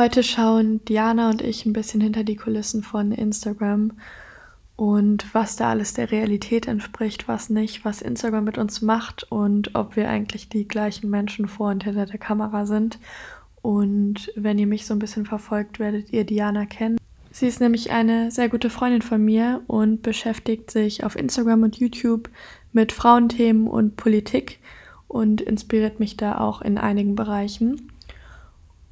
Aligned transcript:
Heute 0.00 0.22
schauen 0.22 0.82
Diana 0.86 1.28
und 1.28 1.42
ich 1.42 1.66
ein 1.66 1.74
bisschen 1.74 2.00
hinter 2.00 2.24
die 2.24 2.36
Kulissen 2.36 2.82
von 2.82 3.12
Instagram 3.12 3.92
und 4.74 5.26
was 5.34 5.56
da 5.56 5.68
alles 5.68 5.92
der 5.92 6.10
Realität 6.10 6.66
entspricht, 6.66 7.28
was 7.28 7.50
nicht, 7.50 7.84
was 7.84 8.00
Instagram 8.00 8.44
mit 8.44 8.56
uns 8.56 8.80
macht 8.80 9.30
und 9.30 9.74
ob 9.74 9.96
wir 9.96 10.08
eigentlich 10.08 10.48
die 10.48 10.66
gleichen 10.66 11.10
Menschen 11.10 11.48
vor 11.48 11.68
und 11.68 11.84
hinter 11.84 12.06
der 12.06 12.16
Kamera 12.16 12.64
sind. 12.64 12.98
Und 13.60 14.32
wenn 14.36 14.58
ihr 14.58 14.66
mich 14.66 14.86
so 14.86 14.94
ein 14.94 15.00
bisschen 15.00 15.26
verfolgt, 15.26 15.78
werdet 15.78 16.10
ihr 16.14 16.24
Diana 16.24 16.64
kennen. 16.64 16.96
Sie 17.30 17.46
ist 17.46 17.60
nämlich 17.60 17.90
eine 17.90 18.30
sehr 18.30 18.48
gute 18.48 18.70
Freundin 18.70 19.02
von 19.02 19.22
mir 19.22 19.60
und 19.66 20.00
beschäftigt 20.00 20.70
sich 20.70 21.04
auf 21.04 21.14
Instagram 21.14 21.62
und 21.64 21.76
YouTube 21.76 22.30
mit 22.72 22.92
Frauenthemen 22.92 23.66
und 23.66 23.96
Politik 23.96 24.60
und 25.08 25.42
inspiriert 25.42 26.00
mich 26.00 26.16
da 26.16 26.38
auch 26.38 26.62
in 26.62 26.78
einigen 26.78 27.16
Bereichen. 27.16 27.90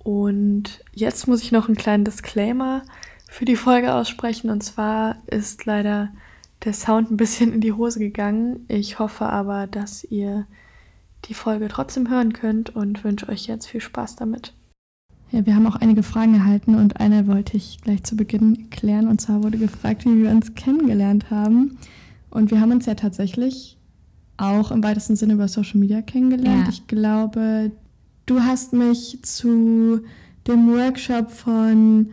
Und 0.09 0.82
jetzt 0.95 1.29
muss 1.29 1.43
ich 1.43 1.52
noch 1.52 1.68
einen 1.68 1.77
kleinen 1.77 2.06
Disclaimer 2.06 2.80
für 3.29 3.44
die 3.44 3.57
Folge 3.57 3.93
aussprechen. 3.93 4.48
Und 4.48 4.62
zwar 4.62 5.17
ist 5.26 5.67
leider 5.67 6.08
der 6.64 6.72
Sound 6.72 7.11
ein 7.11 7.18
bisschen 7.18 7.53
in 7.53 7.61
die 7.61 7.75
Hose 7.75 7.98
gegangen. 7.98 8.64
Ich 8.68 8.98
hoffe 8.98 9.26
aber, 9.26 9.67
dass 9.67 10.04
ihr 10.04 10.46
die 11.26 11.34
Folge 11.34 11.68
trotzdem 11.68 12.08
hören 12.08 12.32
könnt 12.32 12.75
und 12.75 13.04
wünsche 13.04 13.29
euch 13.29 13.48
jetzt 13.48 13.67
viel 13.67 13.82
Spaß 13.82 14.17
damit. 14.17 14.54
Ja, 15.31 15.44
wir 15.44 15.54
haben 15.54 15.67
auch 15.67 15.76
einige 15.76 16.03
Fragen 16.03 16.36
erhalten 16.36 16.75
und 16.75 16.98
eine 17.00 17.26
wollte 17.26 17.59
ich 17.59 17.82
gleich 17.82 18.03
zu 18.03 18.17
Beginn 18.17 18.70
klären. 18.70 19.09
Und 19.09 19.20
zwar 19.20 19.43
wurde 19.43 19.59
gefragt, 19.59 20.06
wie 20.06 20.22
wir 20.22 20.31
uns 20.31 20.54
kennengelernt 20.54 21.31
haben. 21.31 21.76
Und 22.31 22.50
wir 22.50 22.62
haben 22.62 22.72
uns 22.72 22.86
ja 22.86 22.95
tatsächlich 22.95 23.76
auch 24.39 24.70
im 24.70 24.82
weitesten 24.82 25.17
Sinne 25.17 25.34
über 25.34 25.48
Social 25.48 25.79
Media 25.79 26.00
kennengelernt. 26.00 26.62
Ja. 26.62 26.70
Ich 26.70 26.86
glaube, 26.86 27.72
du 28.29 28.43
hast 28.43 28.73
mich 28.73 29.18
zu 29.23 30.00
dem 30.46 30.68
Workshop 30.68 31.31
von 31.31 32.11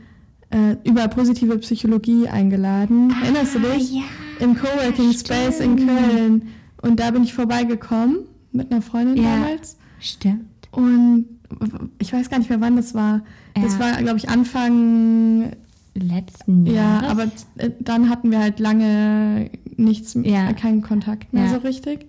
äh, 0.50 0.76
über 0.84 1.08
positive 1.08 1.58
Psychologie 1.60 2.28
eingeladen. 2.28 3.14
Ah, 3.14 3.24
Erinnerst 3.26 3.56
du 3.56 3.60
dich? 3.60 3.94
Ja, 3.94 4.04
Im 4.40 4.56
Coworking 4.56 5.14
Space 5.14 5.60
in 5.60 5.86
Köln. 5.86 6.50
Und 6.82 7.00
da 7.00 7.12
bin 7.12 7.24
ich 7.24 7.34
vorbeigekommen 7.34 8.20
mit 8.52 8.72
einer 8.72 8.82
Freundin 8.82 9.24
ja, 9.24 9.38
damals. 9.38 9.78
Stimmt. 10.00 10.46
Und 10.72 11.26
ich 12.00 12.12
weiß 12.12 12.30
gar 12.30 12.40
nicht 12.40 12.50
mehr, 12.50 12.62
wann 12.62 12.76
das 12.76 12.94
war. 12.94 13.24
Ja. 13.56 13.64
Das 13.64 13.80
war, 13.80 13.94
glaube 14.02 14.18
ich, 14.18 14.30
Anfang 14.30 15.52
letzten 15.94 16.66
Jahres. 16.66 17.04
Ja, 17.04 17.10
aber 17.10 17.24
äh, 17.58 17.72
dann 17.80 18.10
hatten 18.10 18.32
wir 18.32 18.40
halt 18.40 18.60
lange 18.60 19.50
nichts, 19.78 20.18
ja. 20.22 20.52
keinen 20.54 20.82
Kontakt 20.82 21.34
mehr 21.34 21.46
ja. 21.46 21.52
so 21.52 21.58
richtig. 21.58 22.06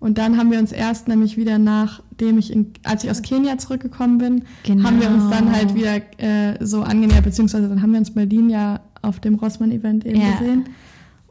Und 0.00 0.16
dann 0.16 0.38
haben 0.38 0.50
wir 0.50 0.58
uns 0.58 0.72
erst 0.72 1.08
nämlich 1.08 1.36
wieder 1.36 1.58
nachdem 1.58 2.38
ich, 2.38 2.52
in, 2.52 2.72
als 2.84 3.04
ich 3.04 3.10
aus 3.10 3.20
Kenia 3.20 3.58
zurückgekommen 3.58 4.18
bin, 4.18 4.42
genau. 4.64 4.84
haben 4.84 5.00
wir 5.00 5.10
uns 5.10 5.28
dann 5.30 5.52
halt 5.52 5.74
wieder 5.74 6.00
äh, 6.18 6.56
so 6.64 6.82
angenähert, 6.82 7.24
beziehungsweise 7.24 7.68
dann 7.68 7.82
haben 7.82 7.92
wir 7.92 7.98
uns 7.98 8.12
Berlin 8.12 8.48
ja 8.48 8.80
auf 9.02 9.20
dem 9.20 9.34
Rossmann-Event 9.34 10.06
eben 10.06 10.20
gesehen. 10.20 10.64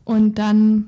Und 0.06 0.38
dann 0.38 0.86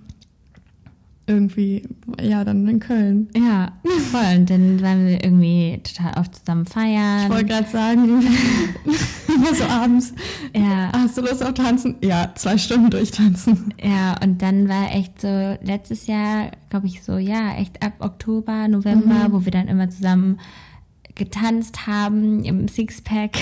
irgendwie, 1.27 1.87
ja, 2.19 2.43
dann 2.43 2.67
in 2.67 2.79
Köln. 2.79 3.29
Ja, 3.35 3.73
voll. 4.11 4.37
Und 4.37 4.49
dann 4.49 4.81
waren 4.81 5.05
wir 5.05 5.23
irgendwie 5.23 5.79
total 5.83 6.19
oft 6.19 6.35
zusammen 6.35 6.65
feiern. 6.65 7.23
Ich 7.23 7.29
wollte 7.29 7.45
gerade 7.45 7.69
sagen, 7.69 8.23
immer 9.27 9.55
so 9.55 9.63
abends. 9.63 10.13
Ja. 10.55 10.91
Hast 10.93 11.17
du 11.17 11.21
Lust 11.21 11.43
auf 11.43 11.53
Tanzen? 11.53 11.95
Ja, 12.01 12.31
zwei 12.35 12.57
Stunden 12.57 12.89
durchtanzen. 12.89 13.73
Ja, 13.81 14.15
und 14.21 14.41
dann 14.41 14.67
war 14.67 14.93
echt 14.93 15.21
so 15.21 15.57
letztes 15.61 16.07
Jahr, 16.07 16.51
glaube 16.69 16.87
ich, 16.87 17.03
so, 17.03 17.17
ja, 17.17 17.55
echt 17.55 17.81
ab 17.81 17.93
Oktober, 17.99 18.67
November, 18.67 19.29
mhm. 19.29 19.31
wo 19.31 19.45
wir 19.45 19.51
dann 19.51 19.67
immer 19.67 19.89
zusammen 19.89 20.39
getanzt 21.15 21.87
haben 21.87 22.43
im 22.43 22.67
Sixpack. 22.67 23.33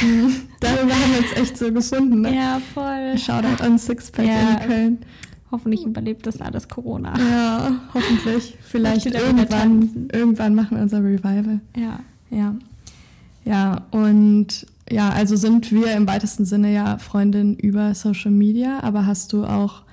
Darüber 0.59 0.93
haben 0.93 1.11
wir 1.13 1.19
uns 1.19 1.37
echt 1.37 1.57
so 1.57 1.71
gefunden, 1.71 2.21
ne? 2.21 2.35
Ja, 2.35 2.61
voll. 2.73 3.17
Shoutout 3.17 3.63
an 3.63 3.77
Sixpack 3.77 4.25
ja. 4.25 4.55
in 4.55 4.67
Köln. 4.67 4.97
Hoffentlich 5.51 5.85
überlebt 5.85 6.27
das 6.27 6.41
alles 6.41 6.67
Corona. 6.67 7.13
Ja, 7.17 7.71
hoffentlich. 7.93 8.57
Vielleicht 8.61 9.07
irgendwann, 9.07 10.07
irgendwann 10.13 10.53
machen 10.53 10.77
wir 10.77 10.83
unser 10.83 11.03
Revival. 11.03 11.59
Ja. 11.75 11.99
Ja. 12.29 12.55
Ja, 13.45 13.87
und 13.91 14.67
ja, 14.91 15.09
also 15.09 15.35
sind 15.35 15.71
wir 15.71 15.93
im 15.93 16.07
weitesten 16.07 16.45
Sinne 16.45 16.73
ja 16.73 16.97
Freundinnen 16.97 17.55
über 17.55 17.95
Social 17.95 18.31
Media, 18.31 18.81
aber 18.83 19.05
hast 19.05 19.33
du 19.33 19.45
auch 19.45 19.83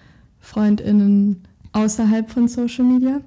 Freundinnen 0.40 1.42
außerhalb 1.72 2.30
von 2.30 2.48
Social 2.48 2.84
Media? 2.84 3.20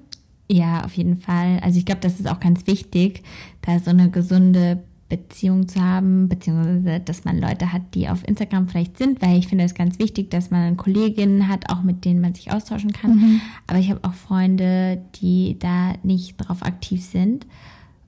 Ja, 0.48 0.84
auf 0.84 0.94
jeden 0.94 1.16
Fall. 1.16 1.60
Also 1.62 1.78
ich 1.78 1.86
glaube, 1.86 2.00
das 2.00 2.18
ist 2.18 2.28
auch 2.28 2.40
ganz 2.40 2.66
wichtig, 2.66 3.22
da 3.62 3.78
so 3.78 3.90
eine 3.90 4.10
gesunde 4.10 4.82
Beziehung 5.10 5.68
zu 5.68 5.82
haben, 5.82 6.28
beziehungsweise 6.28 7.00
dass 7.00 7.24
man 7.24 7.38
Leute 7.38 7.72
hat, 7.72 7.82
die 7.94 8.08
auf 8.08 8.26
Instagram 8.26 8.68
vielleicht 8.68 8.96
sind, 8.96 9.20
weil 9.20 9.38
ich 9.38 9.48
finde 9.48 9.64
es 9.64 9.74
ganz 9.74 9.98
wichtig, 9.98 10.30
dass 10.30 10.50
man 10.50 10.78
Kolleginnen 10.78 11.48
hat, 11.48 11.68
auch 11.68 11.82
mit 11.82 12.06
denen 12.06 12.22
man 12.22 12.34
sich 12.34 12.50
austauschen 12.50 12.92
kann. 12.92 13.16
Mhm. 13.16 13.40
Aber 13.66 13.78
ich 13.78 13.90
habe 13.90 14.00
auch 14.04 14.14
Freunde, 14.14 15.02
die 15.16 15.58
da 15.58 15.92
nicht 16.02 16.36
drauf 16.38 16.62
aktiv 16.62 17.04
sind. 17.04 17.46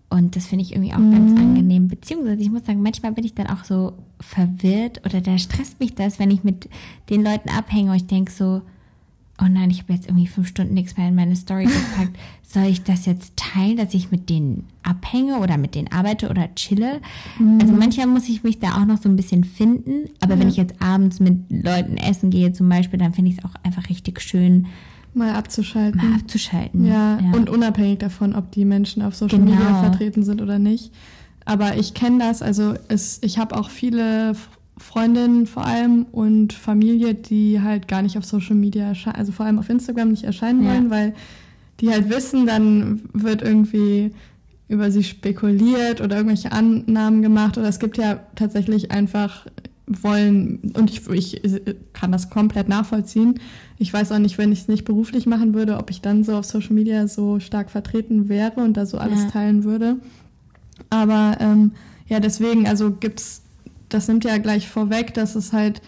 Und 0.08 0.36
das 0.36 0.46
finde 0.46 0.64
ich 0.64 0.72
irgendwie 0.72 0.94
auch 0.94 0.98
mhm. 0.98 1.12
ganz 1.12 1.40
angenehm. 1.40 1.88
Beziehungsweise 1.88 2.40
ich 2.40 2.50
muss 2.50 2.64
sagen, 2.64 2.82
manchmal 2.82 3.12
bin 3.12 3.24
ich 3.24 3.34
dann 3.34 3.48
auch 3.48 3.64
so 3.64 3.94
verwirrt 4.20 5.02
oder 5.04 5.20
da 5.20 5.36
stresst 5.36 5.80
mich 5.80 5.94
das, 5.94 6.18
wenn 6.18 6.30
ich 6.30 6.44
mit 6.44 6.68
den 7.10 7.24
Leuten 7.24 7.50
abhänge 7.50 7.90
und 7.90 7.96
ich 7.96 8.06
denke 8.06 8.30
so, 8.30 8.62
oh 9.42 9.48
nein, 9.48 9.70
ich 9.70 9.80
habe 9.82 9.92
jetzt 9.92 10.06
irgendwie 10.06 10.26
fünf 10.26 10.48
Stunden 10.48 10.74
nichts 10.74 10.96
mehr 10.96 11.08
in 11.08 11.14
meine 11.14 11.36
Story 11.36 11.64
gepackt. 11.64 12.16
Soll 12.42 12.64
ich 12.64 12.82
das 12.82 13.06
jetzt 13.06 13.36
teilen, 13.36 13.76
dass 13.76 13.94
ich 13.94 14.10
mit 14.10 14.28
denen 14.28 14.66
abhänge 14.82 15.38
oder 15.38 15.56
mit 15.56 15.74
denen 15.74 15.90
arbeite 15.90 16.28
oder 16.28 16.54
chille? 16.54 17.00
Mhm. 17.38 17.58
Also 17.60 17.72
manchmal 17.72 18.06
muss 18.06 18.28
ich 18.28 18.42
mich 18.42 18.58
da 18.58 18.76
auch 18.80 18.84
noch 18.84 19.00
so 19.00 19.08
ein 19.08 19.16
bisschen 19.16 19.44
finden. 19.44 20.10
Aber 20.20 20.34
ja. 20.34 20.40
wenn 20.40 20.48
ich 20.48 20.56
jetzt 20.56 20.80
abends 20.82 21.18
mit 21.18 21.50
Leuten 21.50 21.96
essen 21.96 22.30
gehe 22.30 22.52
zum 22.52 22.68
Beispiel, 22.68 22.98
dann 22.98 23.14
finde 23.14 23.30
ich 23.30 23.38
es 23.38 23.44
auch 23.44 23.54
einfach 23.64 23.88
richtig 23.88 24.20
schön, 24.20 24.66
Mal 25.14 25.34
abzuschalten. 25.34 26.00
Mal 26.00 26.16
abzuschalten. 26.16 26.86
Ja, 26.86 27.18
ja, 27.20 27.32
und 27.32 27.50
unabhängig 27.50 27.98
davon, 27.98 28.34
ob 28.34 28.50
die 28.50 28.64
Menschen 28.64 29.02
auf 29.02 29.14
Social 29.14 29.38
genau. 29.38 29.52
Media 29.52 29.82
vertreten 29.82 30.22
sind 30.22 30.40
oder 30.40 30.58
nicht. 30.58 30.90
Aber 31.44 31.76
ich 31.76 31.92
kenne 31.92 32.18
das, 32.18 32.40
also 32.40 32.74
es, 32.88 33.18
ich 33.22 33.38
habe 33.38 33.56
auch 33.56 33.68
viele 33.68 34.34
Freundinnen 34.78 35.46
vor 35.46 35.66
allem 35.66 36.06
und 36.12 36.52
Familie, 36.52 37.14
die 37.14 37.60
halt 37.60 37.88
gar 37.88 38.02
nicht 38.02 38.16
auf 38.18 38.24
Social 38.24 38.56
Media 38.56 38.88
erscheinen, 38.88 39.16
also 39.16 39.32
vor 39.32 39.46
allem 39.46 39.58
auf 39.58 39.68
Instagram 39.68 40.10
nicht 40.10 40.24
erscheinen 40.24 40.64
ja. 40.64 40.70
wollen, 40.70 40.90
weil 40.90 41.14
die 41.80 41.90
halt 41.90 42.08
wissen, 42.08 42.46
dann 42.46 43.02
wird 43.12 43.42
irgendwie 43.42 44.12
über 44.68 44.90
sie 44.90 45.04
spekuliert 45.04 46.00
oder 46.00 46.16
irgendwelche 46.16 46.52
Annahmen 46.52 47.22
gemacht 47.22 47.58
oder 47.58 47.68
es 47.68 47.78
gibt 47.78 47.98
ja 47.98 48.20
tatsächlich 48.34 48.90
einfach 48.90 49.46
wollen 49.86 50.72
und 50.74 50.90
ich, 50.90 51.08
ich 51.10 51.42
kann 51.92 52.12
das 52.12 52.30
komplett 52.30 52.68
nachvollziehen. 52.68 53.40
Ich 53.78 53.92
weiß 53.92 54.12
auch 54.12 54.18
nicht, 54.18 54.38
wenn 54.38 54.52
ich 54.52 54.60
es 54.60 54.68
nicht 54.68 54.84
beruflich 54.84 55.26
machen 55.26 55.54
würde, 55.54 55.76
ob 55.76 55.90
ich 55.90 56.00
dann 56.00 56.24
so 56.24 56.36
auf 56.36 56.44
Social 56.44 56.72
Media 56.72 57.06
so 57.08 57.40
stark 57.40 57.70
vertreten 57.70 58.28
wäre 58.28 58.60
und 58.60 58.76
da 58.76 58.86
so 58.86 58.98
alles 58.98 59.24
ja. 59.24 59.30
teilen 59.30 59.64
würde. 59.64 59.96
Aber 60.88 61.36
ähm, 61.40 61.72
ja, 62.08 62.20
deswegen, 62.20 62.66
also 62.66 62.92
gibt 62.92 63.20
es 63.20 63.41
das 63.94 64.08
nimmt 64.08 64.24
ja 64.24 64.38
gleich 64.38 64.68
vorweg, 64.68 65.14
dass 65.14 65.34
es 65.34 65.52
halt 65.52 65.82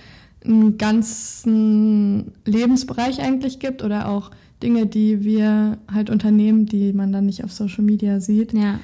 einen 0.45 0.77
ganzen 0.79 2.33
Lebensbereich 2.45 3.21
eigentlich 3.21 3.59
gibt 3.59 3.83
oder 3.83 4.09
auch 4.09 4.31
Dinge, 4.63 4.87
die 4.87 5.25
wir 5.25 5.79
halt 5.93 6.11
unternehmen, 6.11 6.67
die 6.67 6.93
man 6.93 7.13
dann 7.13 7.27
nicht 7.27 7.45
auf 7.45 7.53
Social 7.53 7.85
Media 7.85 8.21
sieht. 8.21 8.53
Ja. 8.53 8.79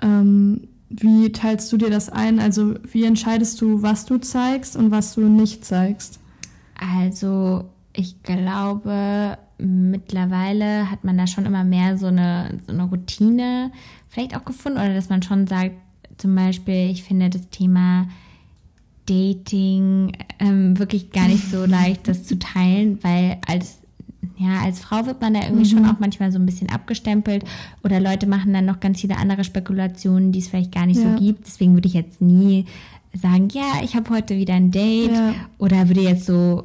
Ähm, 0.00 0.68
wie 0.88 1.32
teilst 1.32 1.72
du 1.72 1.76
dir 1.76 1.90
das 1.90 2.08
ein? 2.08 2.38
Also 2.38 2.74
wie 2.90 3.04
entscheidest 3.04 3.60
du, 3.60 3.82
was 3.82 4.04
du 4.04 4.18
zeigst 4.18 4.76
und 4.76 4.90
was 4.90 5.14
du 5.14 5.22
nicht 5.22 5.64
zeigst? 5.64 6.20
Also 6.78 7.64
ich 7.94 8.22
glaube, 8.22 9.38
mittlerweile 9.58 10.90
hat 10.90 11.04
man 11.04 11.16
da 11.16 11.26
schon 11.26 11.46
immer 11.46 11.64
mehr 11.64 11.96
so 11.96 12.06
eine, 12.06 12.58
so 12.66 12.72
eine 12.72 12.84
Routine 12.84 13.70
vielleicht 14.08 14.36
auch 14.36 14.44
gefunden 14.44 14.78
oder 14.78 14.94
dass 14.94 15.08
man 15.08 15.22
schon 15.22 15.46
sagt, 15.46 15.76
zum 16.18 16.34
Beispiel, 16.34 16.90
ich 16.90 17.02
finde 17.04 17.30
das 17.30 17.48
Thema 17.48 18.06
Dating 19.06 20.12
ähm, 20.38 20.78
wirklich 20.78 21.10
gar 21.10 21.28
nicht 21.28 21.50
so 21.50 21.64
leicht, 21.64 22.08
das 22.08 22.24
zu 22.24 22.38
teilen, 22.38 22.98
weil 23.02 23.38
als 23.46 23.78
ja, 24.36 24.60
als 24.62 24.80
Frau 24.80 25.06
wird 25.06 25.20
man 25.20 25.34
da 25.34 25.42
irgendwie 25.42 25.64
mhm. 25.64 25.78
schon 25.78 25.86
auch 25.86 25.98
manchmal 26.00 26.32
so 26.32 26.38
ein 26.38 26.46
bisschen 26.46 26.68
abgestempelt 26.68 27.44
oder 27.84 28.00
Leute 28.00 28.26
machen 28.26 28.52
dann 28.52 28.64
noch 28.64 28.80
ganz 28.80 29.00
viele 29.00 29.16
andere 29.16 29.44
Spekulationen, 29.44 30.32
die 30.32 30.38
es 30.38 30.48
vielleicht 30.48 30.72
gar 30.72 30.86
nicht 30.86 31.00
ja. 31.00 31.10
so 31.10 31.22
gibt. 31.22 31.46
Deswegen 31.46 31.74
würde 31.74 31.88
ich 31.88 31.94
jetzt 31.94 32.20
nie 32.20 32.66
sagen, 33.14 33.48
ja, 33.52 33.82
ich 33.82 33.94
habe 33.94 34.10
heute 34.10 34.36
wieder 34.36 34.54
ein 34.54 34.70
Date 34.70 35.12
ja. 35.12 35.34
oder 35.58 35.88
würde 35.88 36.02
jetzt 36.02 36.26
so 36.26 36.64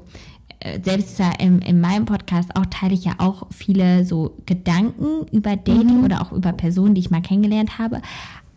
äh, 0.59 0.79
selbst 0.81 1.21
in, 1.39 1.59
in 1.59 1.81
meinem 1.81 2.05
Podcast 2.05 2.55
auch 2.55 2.65
teile 2.67 2.93
ich 2.93 3.05
ja 3.05 3.13
auch 3.17 3.47
viele 3.51 4.05
so 4.05 4.35
Gedanken 4.45 5.27
über 5.31 5.55
Dating 5.55 5.99
mhm. 5.99 6.05
oder 6.05 6.21
auch 6.21 6.31
über 6.31 6.53
Personen, 6.53 6.95
die 6.95 7.01
ich 7.01 7.11
mal 7.11 7.21
kennengelernt 7.21 7.77
habe. 7.79 8.01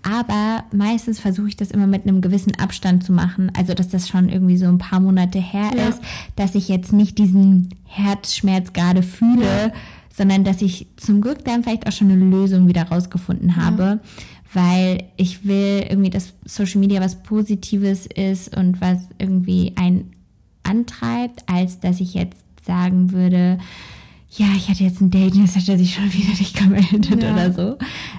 Aber 0.02 0.64
meistens 0.72 1.20
versuche 1.20 1.48
ich 1.48 1.56
das 1.56 1.70
immer 1.70 1.86
mit 1.86 2.06
einem 2.06 2.20
gewissen 2.20 2.58
Abstand 2.58 3.04
zu 3.04 3.12
machen. 3.12 3.52
Also, 3.56 3.74
dass 3.74 3.88
das 3.88 4.08
schon 4.08 4.28
irgendwie 4.28 4.56
so 4.56 4.66
ein 4.66 4.78
paar 4.78 5.00
Monate 5.00 5.38
her 5.38 5.70
ja. 5.76 5.88
ist, 5.88 6.00
dass 6.36 6.54
ich 6.54 6.68
jetzt 6.68 6.92
nicht 6.92 7.18
diesen 7.18 7.74
Herzschmerz 7.84 8.72
gerade 8.72 9.02
fühle, 9.02 9.44
ja. 9.44 9.72
sondern 10.14 10.44
dass 10.44 10.62
ich 10.62 10.86
zum 10.96 11.20
Glück 11.20 11.44
dann 11.44 11.62
vielleicht 11.62 11.86
auch 11.86 11.92
schon 11.92 12.10
eine 12.10 12.24
Lösung 12.24 12.66
wieder 12.66 12.84
rausgefunden 12.84 13.56
habe. 13.56 13.82
Ja. 13.82 13.98
weil 14.52 15.04
ich 15.16 15.44
will 15.44 15.86
irgendwie, 15.88 16.10
dass 16.10 16.32
Social 16.44 16.80
Media 16.80 17.00
was 17.00 17.22
Positives 17.22 18.06
ist 18.06 18.56
und 18.56 18.80
was 18.80 18.98
irgendwie 19.18 19.74
einen 19.76 20.12
antreibt, 20.62 21.44
als 21.46 21.80
dass 21.80 22.00
ich 22.00 22.14
jetzt 22.14 22.44
sagen 22.64 23.12
würde, 23.12 23.58
ja, 24.32 24.46
ich 24.56 24.68
hatte 24.68 24.84
jetzt 24.84 25.00
ein 25.00 25.10
Date 25.10 25.34
und 25.34 25.42
jetzt 25.42 25.56
hat 25.56 25.68
er 25.68 25.78
sich 25.78 25.94
schon 25.94 26.12
wieder 26.12 26.28
nicht 26.28 26.56
gemeldet 26.56 27.22
ja. 27.22 27.32
oder 27.32 27.52
so. 27.52 27.78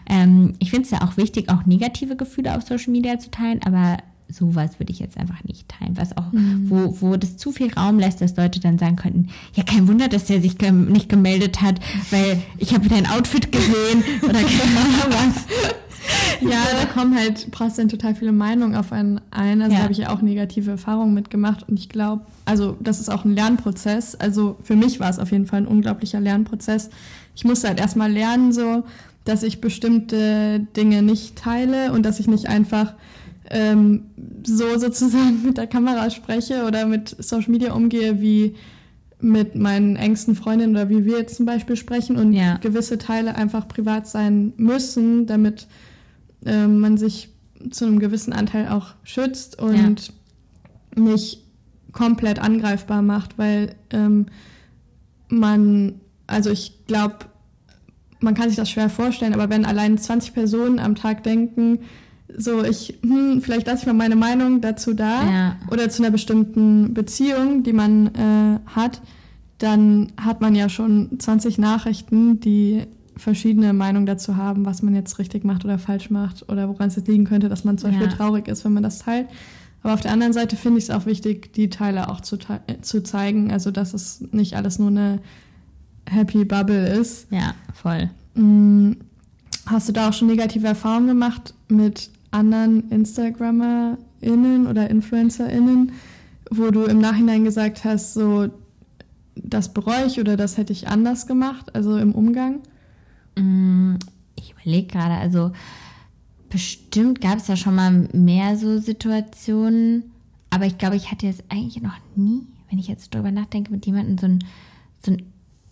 Ähm, 0.09 0.53
ich 0.59 0.69
finde 0.69 0.85
es 0.85 0.91
ja 0.91 1.01
auch 1.01 1.17
wichtig, 1.17 1.49
auch 1.49 1.65
negative 1.65 2.15
Gefühle 2.15 2.55
auf 2.55 2.63
Social 2.63 2.91
Media 2.91 3.17
zu 3.17 3.31
teilen, 3.31 3.61
aber 3.63 3.97
sowas 4.27 4.79
würde 4.79 4.91
ich 4.91 4.99
jetzt 4.99 5.17
einfach 5.17 5.43
nicht 5.43 5.67
teilen. 5.69 5.97
Was 5.97 6.15
auch, 6.17 6.31
mhm. 6.31 6.69
wo, 6.69 7.01
wo 7.01 7.17
das 7.17 7.37
zu 7.37 7.51
viel 7.51 7.73
Raum 7.73 7.99
lässt, 7.99 8.21
dass 8.21 8.35
Leute 8.35 8.59
dann 8.59 8.77
sagen 8.77 8.95
könnten, 8.95 9.29
ja, 9.53 9.63
kein 9.63 9.87
Wunder, 9.87 10.07
dass 10.07 10.25
der 10.25 10.41
sich 10.41 10.57
nicht 10.59 11.09
gemeldet 11.09 11.61
hat, 11.61 11.79
weil 12.11 12.41
ich 12.57 12.73
habe 12.73 12.87
dein 12.87 13.07
Outfit 13.07 13.51
gesehen 13.51 14.03
oder 14.21 14.33
keine 14.33 14.79
Ahnung 14.79 15.09
was. 15.09 15.45
Ja, 16.41 16.63
da 16.79 16.85
kommen 16.85 17.15
halt 17.15 17.51
prasseln 17.51 17.87
total 17.87 18.15
viele 18.15 18.31
Meinungen 18.31 18.75
auf 18.75 18.91
einen 18.91 19.21
ein. 19.29 19.61
Also 19.61 19.75
ja. 19.75 19.83
habe 19.83 19.91
ich 19.91 19.99
ja 19.99 20.09
auch 20.09 20.21
negative 20.21 20.71
Erfahrungen 20.71 21.13
mitgemacht 21.13 21.67
und 21.69 21.77
ich 21.77 21.89
glaube, 21.89 22.25
also 22.45 22.77
das 22.79 22.99
ist 22.99 23.09
auch 23.09 23.25
ein 23.25 23.35
Lernprozess. 23.35 24.15
Also 24.15 24.57
für 24.63 24.75
mich 24.75 24.99
war 24.99 25.09
es 25.09 25.19
auf 25.19 25.31
jeden 25.31 25.45
Fall 25.45 25.61
ein 25.61 25.67
unglaublicher 25.67 26.19
Lernprozess. 26.19 26.89
Ich 27.35 27.43
musste 27.43 27.67
halt 27.67 27.79
erstmal 27.79 28.11
lernen, 28.11 28.51
so, 28.51 28.83
dass 29.23 29.43
ich 29.43 29.61
bestimmte 29.61 30.65
Dinge 30.75 31.01
nicht 31.01 31.35
teile 31.35 31.91
und 31.91 32.03
dass 32.03 32.19
ich 32.19 32.27
nicht 32.27 32.47
einfach 32.47 32.93
ähm, 33.49 34.05
so 34.43 34.77
sozusagen 34.77 35.41
mit 35.45 35.57
der 35.57 35.67
Kamera 35.67 36.09
spreche 36.09 36.65
oder 36.65 36.85
mit 36.85 37.15
Social 37.19 37.51
Media 37.51 37.73
umgehe, 37.73 38.21
wie 38.21 38.55
mit 39.19 39.55
meinen 39.55 39.97
engsten 39.97 40.35
Freundinnen 40.35 40.75
oder 40.75 40.89
wie 40.89 41.05
wir 41.05 41.19
jetzt 41.19 41.35
zum 41.35 41.45
Beispiel 41.45 41.75
sprechen 41.75 42.17
und 42.17 42.33
ja. 42.33 42.57
gewisse 42.57 42.97
Teile 42.97 43.35
einfach 43.35 43.67
privat 43.67 44.07
sein 44.07 44.53
müssen, 44.57 45.27
damit 45.27 45.67
äh, 46.45 46.67
man 46.67 46.97
sich 46.97 47.29
zu 47.69 47.85
einem 47.85 47.99
gewissen 47.99 48.33
Anteil 48.33 48.69
auch 48.69 48.95
schützt 49.03 49.59
und 49.59 50.13
ja. 50.95 51.01
nicht 51.01 51.43
komplett 51.91 52.39
angreifbar 52.39 53.01
macht, 53.01 53.37
weil 53.37 53.75
ähm, 53.91 54.27
man, 55.29 55.95
also 56.27 56.49
ich 56.49 56.85
glaube, 56.87 57.17
man 58.19 58.35
kann 58.35 58.49
sich 58.49 58.57
das 58.57 58.69
schwer 58.69 58.89
vorstellen, 58.89 59.33
aber 59.33 59.49
wenn 59.49 59.65
allein 59.65 59.97
20 59.97 60.33
Personen 60.33 60.79
am 60.79 60.95
Tag 60.95 61.23
denken, 61.23 61.79
so 62.37 62.63
ich, 62.63 62.99
hm, 63.03 63.41
vielleicht 63.41 63.67
lasse 63.67 63.81
ich 63.81 63.87
mal 63.87 63.93
meine 63.93 64.15
Meinung 64.15 64.61
dazu 64.61 64.93
da 64.93 65.29
ja. 65.29 65.55
oder 65.69 65.89
zu 65.89 66.01
einer 66.01 66.11
bestimmten 66.11 66.93
Beziehung, 66.93 67.63
die 67.63 67.73
man 67.73 68.07
äh, 68.15 68.59
hat, 68.67 69.01
dann 69.57 70.13
hat 70.17 70.41
man 70.41 70.55
ja 70.55 70.69
schon 70.69 71.19
20 71.19 71.57
Nachrichten, 71.57 72.39
die 72.39 72.85
verschiedene 73.21 73.71
Meinungen 73.73 74.05
dazu 74.05 74.35
haben, 74.35 74.65
was 74.65 74.81
man 74.81 74.95
jetzt 74.95 75.19
richtig 75.19 75.43
macht 75.43 75.63
oder 75.63 75.77
falsch 75.77 76.09
macht 76.09 76.49
oder 76.49 76.67
woran 76.67 76.87
es 76.87 76.97
liegen 76.97 77.25
könnte, 77.25 77.49
dass 77.49 77.63
man 77.63 77.77
zum 77.77 77.91
Beispiel 77.91 78.07
ja. 78.07 78.13
traurig 78.13 78.47
ist, 78.47 78.65
wenn 78.65 78.73
man 78.73 78.83
das 78.83 78.99
teilt. 78.99 79.27
Aber 79.83 79.93
auf 79.93 80.01
der 80.01 80.11
anderen 80.11 80.33
Seite 80.33 80.55
finde 80.55 80.79
ich 80.79 80.85
es 80.85 80.89
auch 80.89 81.05
wichtig, 81.05 81.53
die 81.53 81.69
Teile 81.69 82.09
auch 82.09 82.21
zu, 82.21 82.37
zu 82.81 83.03
zeigen, 83.03 83.51
also 83.51 83.71
dass 83.71 83.93
es 83.93 84.21
nicht 84.31 84.55
alles 84.55 84.79
nur 84.79 84.89
eine 84.89 85.19
Happy 86.07 86.45
Bubble 86.45 86.87
ist. 86.87 87.27
Ja, 87.31 87.55
voll. 87.73 88.09
Hm, 88.35 88.97
hast 89.65 89.89
du 89.89 89.93
da 89.93 90.09
auch 90.09 90.13
schon 90.13 90.27
negative 90.27 90.67
Erfahrungen 90.67 91.07
gemacht 91.07 91.53
mit 91.67 92.09
anderen 92.31 92.89
InstagrammerInnen 92.89 94.67
oder 94.67 94.89
InfluencerInnen, 94.89 95.93
wo 96.49 96.69
du 96.71 96.83
im 96.83 96.99
Nachhinein 96.99 97.43
gesagt 97.43 97.83
hast, 97.83 98.13
so, 98.13 98.49
das 99.35 99.73
bereue 99.73 100.05
ich 100.05 100.19
oder 100.19 100.37
das 100.37 100.57
hätte 100.57 100.73
ich 100.73 100.87
anders 100.87 101.27
gemacht, 101.27 101.75
also 101.75 101.97
im 101.97 102.13
Umgang? 102.13 102.59
Mm, 103.35 103.95
ich 104.35 104.51
überlege 104.51 104.87
gerade, 104.87 105.15
also 105.15 105.51
bestimmt 106.49 107.21
gab 107.21 107.37
es 107.37 107.47
ja 107.47 107.55
schon 107.55 107.75
mal 107.75 107.91
mehr 108.13 108.57
so 108.57 108.77
Situationen, 108.79 110.11
aber 110.49 110.65
ich 110.65 110.77
glaube, 110.77 110.97
ich 110.97 111.11
hatte 111.11 111.25
jetzt 111.25 111.43
eigentlich 111.49 111.81
noch 111.81 111.97
nie, 112.15 112.41
wenn 112.69 112.77
ich 112.77 112.87
jetzt 112.87 113.13
darüber 113.15 113.31
nachdenke, 113.31 113.71
mit 113.71 113.85
jemandem 113.85 114.17
so 114.17 114.25
einen, 114.25 114.43
so 115.03 115.11
einen 115.11 115.23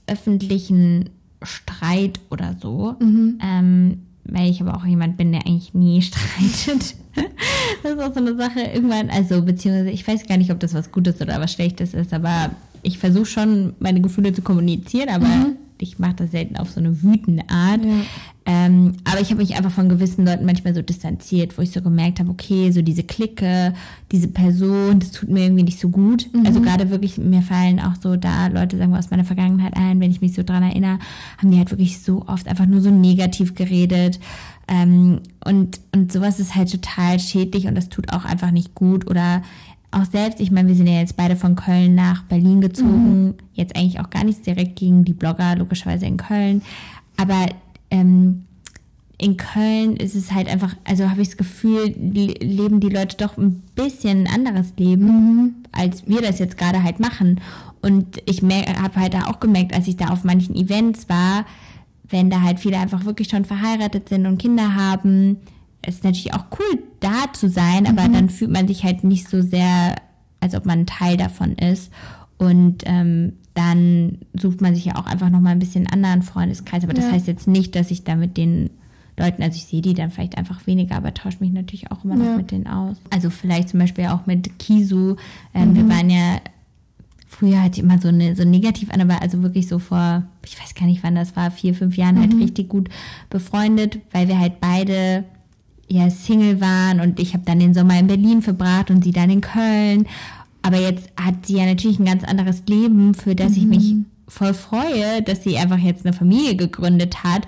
öffentlichen 0.07 1.09
Streit 1.43 2.19
oder 2.29 2.55
so. 2.59 2.95
Mhm. 2.99 3.39
Ähm, 3.43 4.01
weil 4.23 4.49
ich 4.49 4.61
aber 4.61 4.75
auch 4.75 4.85
jemand 4.85 5.17
bin, 5.17 5.31
der 5.31 5.45
eigentlich 5.45 5.73
nie 5.73 6.01
streitet. 6.01 6.95
das 7.83 7.91
ist 7.93 7.99
auch 7.99 8.13
so 8.13 8.19
eine 8.19 8.35
Sache 8.35 8.61
irgendwann, 8.61 9.09
also 9.09 9.41
beziehungsweise 9.41 9.89
ich 9.89 10.07
weiß 10.07 10.27
gar 10.27 10.37
nicht, 10.37 10.51
ob 10.51 10.59
das 10.59 10.73
was 10.73 10.91
Gutes 10.91 11.19
oder 11.21 11.39
was 11.41 11.51
Schlechtes 11.51 11.93
ist, 11.93 12.13
aber 12.13 12.51
ich 12.83 12.99
versuche 12.99 13.25
schon 13.25 13.73
meine 13.79 14.01
Gefühle 14.01 14.31
zu 14.31 14.41
kommunizieren, 14.41 15.09
aber 15.09 15.27
mhm 15.27 15.55
ich 15.81 15.99
mache 15.99 16.15
das 16.15 16.31
selten 16.31 16.57
auf 16.57 16.69
so 16.69 16.79
eine 16.79 17.01
wütende 17.01 17.43
Art. 17.49 17.83
Ja. 17.83 17.91
Ähm, 18.45 18.93
aber 19.03 19.21
ich 19.21 19.29
habe 19.29 19.41
mich 19.41 19.55
einfach 19.55 19.71
von 19.71 19.89
gewissen 19.89 20.25
Leuten 20.25 20.45
manchmal 20.45 20.73
so 20.73 20.81
distanziert, 20.81 21.57
wo 21.57 21.61
ich 21.61 21.71
so 21.71 21.81
gemerkt 21.81 22.19
habe, 22.19 22.31
okay, 22.31 22.71
so 22.71 22.81
diese 22.81 23.03
Clique, 23.03 23.73
diese 24.11 24.27
Person, 24.27 24.99
das 24.99 25.11
tut 25.11 25.29
mir 25.29 25.43
irgendwie 25.43 25.63
nicht 25.63 25.79
so 25.79 25.89
gut. 25.89 26.27
Mhm. 26.33 26.45
Also 26.45 26.61
gerade 26.61 26.89
wirklich, 26.89 27.17
mir 27.17 27.41
fallen 27.41 27.79
auch 27.79 27.95
so 28.01 28.15
da 28.15 28.47
Leute, 28.47 28.77
sagen 28.77 28.91
wir, 28.91 28.99
aus 28.99 29.11
meiner 29.11 29.25
Vergangenheit 29.25 29.75
ein, 29.75 29.99
wenn 29.99 30.11
ich 30.11 30.21
mich 30.21 30.33
so 30.33 30.43
dran 30.43 30.63
erinnere, 30.63 30.99
haben 31.37 31.51
die 31.51 31.57
halt 31.57 31.69
wirklich 31.69 32.01
so 32.01 32.25
oft 32.27 32.47
einfach 32.47 32.65
nur 32.65 32.81
so 32.81 32.89
negativ 32.89 33.53
geredet. 33.53 34.19
Ähm, 34.67 35.19
und, 35.45 35.79
und 35.93 36.11
sowas 36.11 36.39
ist 36.39 36.55
halt 36.55 36.71
total 36.71 37.19
schädlich 37.19 37.67
und 37.67 37.75
das 37.75 37.89
tut 37.89 38.11
auch 38.11 38.25
einfach 38.25 38.51
nicht 38.51 38.73
gut. 38.73 39.09
Oder 39.09 39.43
auch 39.91 40.05
selbst, 40.05 40.39
ich 40.39 40.51
meine, 40.51 40.67
wir 40.67 40.75
sind 40.75 40.87
ja 40.87 40.99
jetzt 40.99 41.17
beide 41.17 41.35
von 41.35 41.55
Köln 41.55 41.95
nach 41.95 42.23
Berlin 42.23 42.61
gezogen, 42.61 43.25
mhm. 43.25 43.33
jetzt 43.53 43.75
eigentlich 43.75 43.99
auch 43.99 44.09
gar 44.09 44.23
nichts 44.23 44.43
direkt 44.43 44.75
gegen 44.75 45.03
die 45.03 45.13
Blogger, 45.13 45.55
logischerweise 45.55 46.05
in 46.05 46.17
Köln, 46.17 46.61
aber 47.17 47.47
ähm, 47.91 48.43
in 49.21 49.35
Köln 49.35 49.97
ist 49.97 50.15
es 50.15 50.31
halt 50.31 50.47
einfach, 50.47 50.75
also 50.85 51.09
habe 51.09 51.21
ich 51.21 51.27
das 51.27 51.37
Gefühl, 51.37 51.93
leben 51.97 52.79
die 52.79 52.89
Leute 52.89 53.17
doch 53.17 53.37
ein 53.37 53.61
bisschen 53.75 54.25
ein 54.25 54.33
anderes 54.33 54.73
Leben, 54.77 55.05
mhm. 55.05 55.55
als 55.73 56.07
wir 56.07 56.21
das 56.21 56.39
jetzt 56.39 56.57
gerade 56.57 56.81
halt 56.81 57.01
machen. 57.01 57.41
Und 57.81 58.21
ich 58.25 58.41
habe 58.41 58.95
halt 58.95 59.13
da 59.13 59.25
auch 59.25 59.41
gemerkt, 59.41 59.73
als 59.73 59.87
ich 59.87 59.97
da 59.97 60.07
auf 60.07 60.23
manchen 60.23 60.55
Events 60.55 61.09
war, 61.09 61.45
wenn 62.07 62.29
da 62.29 62.41
halt 62.41 62.59
viele 62.59 62.77
einfach 62.77 63.03
wirklich 63.03 63.29
schon 63.29 63.43
verheiratet 63.43 64.07
sind 64.07 64.25
und 64.25 64.37
Kinder 64.37 64.75
haben, 64.75 65.37
ist 65.85 66.03
natürlich 66.03 66.33
auch 66.33 66.45
cool, 66.59 66.83
da 66.99 67.31
zu 67.33 67.49
sein, 67.49 67.87
aber 67.87 68.07
mhm. 68.07 68.13
dann 68.13 68.29
fühlt 68.29 68.51
man 68.51 68.67
sich 68.67 68.83
halt 68.83 69.03
nicht 69.03 69.29
so 69.29 69.41
sehr, 69.41 69.95
als 70.39 70.55
ob 70.55 70.65
man 70.65 70.79
ein 70.79 70.85
Teil 70.85 71.17
davon 71.17 71.53
ist. 71.53 71.91
Und 72.37 72.83
ähm, 72.85 73.33
dann 73.53 74.19
sucht 74.33 74.61
man 74.61 74.73
sich 74.75 74.85
ja 74.85 74.95
auch 74.95 75.05
einfach 75.05 75.29
nochmal 75.29 75.51
ein 75.51 75.59
bisschen 75.59 75.87
anderen 75.87 76.21
Freundeskreis. 76.21 76.83
Aber 76.83 76.93
das 76.93 77.05
ja. 77.05 77.11
heißt 77.11 77.27
jetzt 77.27 77.47
nicht, 77.47 77.75
dass 77.75 77.91
ich 77.91 78.03
da 78.03 78.15
mit 78.15 78.37
den 78.37 78.69
Leuten, 79.17 79.43
also 79.43 79.57
ich 79.57 79.65
sehe 79.65 79.81
die 79.81 79.93
dann 79.93 80.11
vielleicht 80.11 80.37
einfach 80.37 80.65
weniger, 80.65 80.95
aber 80.95 81.13
tausche 81.13 81.39
mich 81.41 81.51
natürlich 81.51 81.91
auch 81.91 82.05
immer 82.05 82.15
noch 82.15 82.37
mit 82.37 82.51
denen 82.51 82.67
aus. 82.67 82.97
Also 83.09 83.29
vielleicht 83.29 83.69
zum 83.69 83.79
Beispiel 83.79 84.05
auch 84.07 84.25
mit 84.25 84.57
Kisu. 84.59 85.15
Ähm, 85.53 85.71
mhm. 85.71 85.75
Wir 85.75 85.89
waren 85.89 86.09
ja 86.09 86.37
früher 87.27 87.61
halt 87.61 87.77
immer 87.77 87.99
so 87.99 88.07
eine 88.07 88.35
so 88.35 88.43
negativ 88.43 88.91
an, 88.91 89.01
aber 89.01 89.21
also 89.21 89.43
wirklich 89.43 89.67
so 89.67 89.77
vor, 89.77 90.23
ich 90.45 90.59
weiß 90.59 90.73
gar 90.73 90.85
nicht 90.85 91.03
wann 91.03 91.15
das 91.15 91.35
war, 91.35 91.51
vier, 91.51 91.75
fünf 91.75 91.97
Jahren 91.97 92.17
halt 92.17 92.29
mhm. 92.29 92.39
halt 92.39 92.43
richtig 92.43 92.69
gut 92.69 92.89
befreundet, 93.29 93.99
weil 94.11 94.29
wir 94.29 94.39
halt 94.39 94.61
beide 94.61 95.25
ja 95.89 96.09
Single 96.09 96.61
waren 96.61 97.01
und 97.01 97.19
ich 97.19 97.33
habe 97.33 97.43
dann 97.45 97.59
den 97.59 97.73
Sommer 97.73 97.99
in 97.99 98.07
Berlin 98.07 98.41
verbracht 98.41 98.91
und 98.91 99.03
sie 99.03 99.11
dann 99.11 99.29
in 99.29 99.41
Köln. 99.41 100.07
Aber 100.61 100.77
jetzt 100.77 101.09
hat 101.19 101.45
sie 101.45 101.57
ja 101.57 101.65
natürlich 101.65 101.99
ein 101.99 102.05
ganz 102.05 102.23
anderes 102.23 102.63
Leben, 102.67 103.13
für 103.13 103.35
das 103.35 103.51
mhm. 103.51 103.57
ich 103.57 103.65
mich 103.65 103.93
mhm. 103.93 104.05
voll 104.27 104.53
freue, 104.53 105.21
dass 105.23 105.43
sie 105.43 105.57
einfach 105.57 105.77
jetzt 105.77 106.05
eine 106.05 106.13
Familie 106.13 106.55
gegründet 106.55 107.23
hat. 107.23 107.47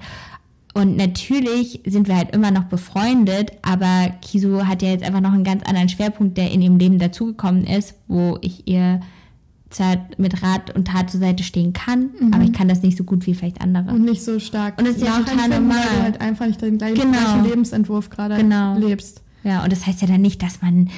Und 0.73 0.95
natürlich 0.95 1.81
sind 1.85 2.07
wir 2.07 2.15
halt 2.15 2.33
immer 2.33 2.49
noch 2.51 2.63
befreundet, 2.63 3.51
aber 3.61 4.09
Kisu 4.21 4.65
hat 4.65 4.81
ja 4.81 4.89
jetzt 4.89 5.03
einfach 5.03 5.19
noch 5.19 5.33
einen 5.33 5.43
ganz 5.43 5.63
anderen 5.63 5.89
Schwerpunkt, 5.89 6.37
der 6.37 6.49
in 6.51 6.61
ihrem 6.61 6.77
Leben 6.77 6.97
dazugekommen 6.97 7.65
ist, 7.65 7.95
wo 8.07 8.37
ich 8.41 8.67
ihr 8.67 9.01
mit 10.17 10.43
Rat 10.43 10.75
und 10.75 10.87
Tat 10.87 11.09
zur 11.09 11.19
Seite 11.19 11.43
stehen 11.43 11.73
kann, 11.73 12.09
mhm. 12.19 12.33
aber 12.33 12.43
ich 12.43 12.53
kann 12.53 12.67
das 12.67 12.81
nicht 12.81 12.97
so 12.97 13.03
gut 13.03 13.25
wie 13.25 13.33
vielleicht 13.33 13.61
andere. 13.61 13.93
Und 13.93 14.05
nicht 14.05 14.23
so 14.23 14.39
stark. 14.39 14.77
Und 14.77 14.87
das 14.87 14.97
ist 14.97 15.05
ja 15.05 15.17
total 15.19 15.49
normal. 15.49 15.77
Weil 15.77 15.97
du 15.97 16.03
halt 16.03 16.21
einfach 16.21 16.47
nicht 16.47 16.61
den 16.61 16.77
gleichen, 16.77 16.95
genau. 16.95 17.43
Lebensentwurf 17.43 18.09
gerade 18.09 18.35
genau. 18.35 18.77
lebst. 18.77 19.21
Ja, 19.43 19.63
und 19.63 19.71
das 19.71 19.87
heißt 19.87 20.01
ja 20.01 20.07
dann 20.07 20.21
nicht, 20.21 20.43
dass 20.43 20.61
man 20.61 20.89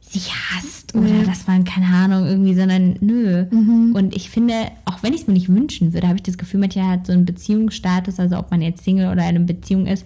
sich 0.00 0.32
hasst 0.32 0.94
oder 0.94 1.04
nee. 1.04 1.24
dass 1.24 1.46
man, 1.46 1.64
keine 1.64 1.86
Ahnung, 1.86 2.26
irgendwie, 2.26 2.54
sondern 2.54 2.96
nö. 3.00 3.46
Mhm. 3.50 3.94
Und 3.94 4.14
ich 4.14 4.28
finde, 4.28 4.54
auch 4.84 5.02
wenn 5.02 5.12
ich 5.12 5.22
es 5.22 5.26
mir 5.28 5.34
nicht 5.34 5.48
wünschen 5.48 5.92
würde, 5.92 6.08
habe 6.08 6.16
ich 6.16 6.22
das 6.22 6.36
Gefühl, 6.36 6.60
manchmal 6.60 6.88
hat 6.88 7.06
so 7.06 7.12
einen 7.12 7.24
Beziehungsstatus, 7.24 8.18
also 8.18 8.36
ob 8.38 8.50
man 8.50 8.60
jetzt 8.60 8.84
Single 8.84 9.06
oder 9.06 9.22
in 9.22 9.36
einer 9.36 9.40
Beziehung 9.40 9.86
ist, 9.86 10.04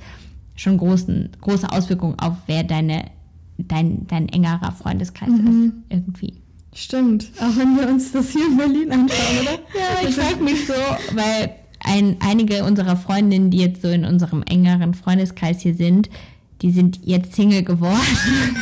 schon 0.56 0.76
großen, 0.76 1.30
große 1.40 1.71
Auswirkungen 1.71 2.18
auf 2.18 2.35
wer 2.47 2.64
deine, 2.64 3.06
dein, 3.56 4.06
dein 4.06 4.28
engerer 4.28 4.73
Freundeskreis 4.73 5.30
mhm. 5.30 5.73
ist. 5.88 5.97
Irgendwie. 5.97 6.43
Stimmt, 6.75 7.31
auch 7.38 7.57
wenn 7.57 7.76
wir 7.76 7.88
uns 7.88 8.11
das 8.11 8.31
hier 8.31 8.47
in 8.47 8.57
Berlin 8.57 8.90
anschauen, 8.90 9.38
oder? 9.43 9.52
ja, 9.78 10.09
ich 10.09 10.14
frage 10.16 10.43
mich 10.43 10.66
so, 10.66 10.75
weil 11.12 11.54
ein, 11.78 12.16
einige 12.21 12.64
unserer 12.64 12.97
Freundinnen, 12.97 13.52
die 13.52 13.59
jetzt 13.59 13.83
so 13.83 13.88
in 13.88 14.04
unserem 14.04 14.43
engeren 14.43 14.95
Freundeskreis 14.95 15.61
hier 15.61 15.75
sind, 15.76 16.11
die 16.62 16.73
sind 16.73 16.99
jetzt 17.04 17.35
Single 17.35 17.62
geworden. 17.62 18.00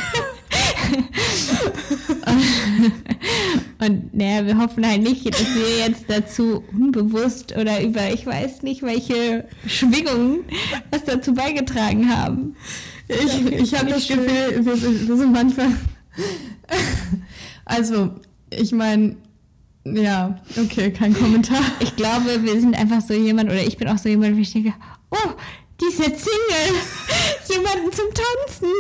Und 3.79 4.15
naja, 4.15 4.47
wir 4.47 4.59
hoffen 4.59 4.87
halt 4.87 5.03
nicht, 5.03 5.27
dass 5.27 5.55
wir 5.55 5.87
jetzt 5.87 6.05
dazu 6.09 6.63
unbewusst 6.73 7.57
oder 7.57 7.83
über, 7.83 8.13
ich 8.13 8.27
weiß 8.27 8.63
nicht, 8.63 8.83
welche 8.83 9.47
Schwingungen 9.67 10.41
was 10.91 11.05
dazu 11.05 11.33
beigetragen 11.33 12.09
haben. 12.15 12.57
Ich, 13.09 13.47
ich 13.47 13.75
habe 13.75 13.91
das 13.91 14.07
Gefühl, 14.07 14.65
wir, 14.65 14.83
wir 15.09 15.17
sind 15.17 15.33
manchmal. 15.33 15.69
also, 17.65 18.11
ich 18.51 18.73
meine, 18.73 19.17
ja, 19.85 20.39
okay, 20.57 20.93
kein 20.93 21.15
Kommentar. 21.15 21.61
Ich 21.81 21.97
glaube, 21.97 22.43
wir 22.43 22.61
sind 22.61 22.77
einfach 22.77 23.01
so 23.01 23.15
jemand, 23.15 23.51
oder 23.51 23.63
ich 23.63 23.77
bin 23.77 23.89
auch 23.89 23.99
so 23.99 24.09
jemand, 24.09 24.37
wo 24.37 24.41
ich 24.41 24.53
denke, 24.53 24.75
oh, 25.11 25.31
die 25.81 25.87
ist 25.87 25.99
jetzt 25.99 26.25
Single. 26.25 26.79
Jemanden 27.51 27.93
zum 27.93 28.07
Tanzen. 28.07 28.69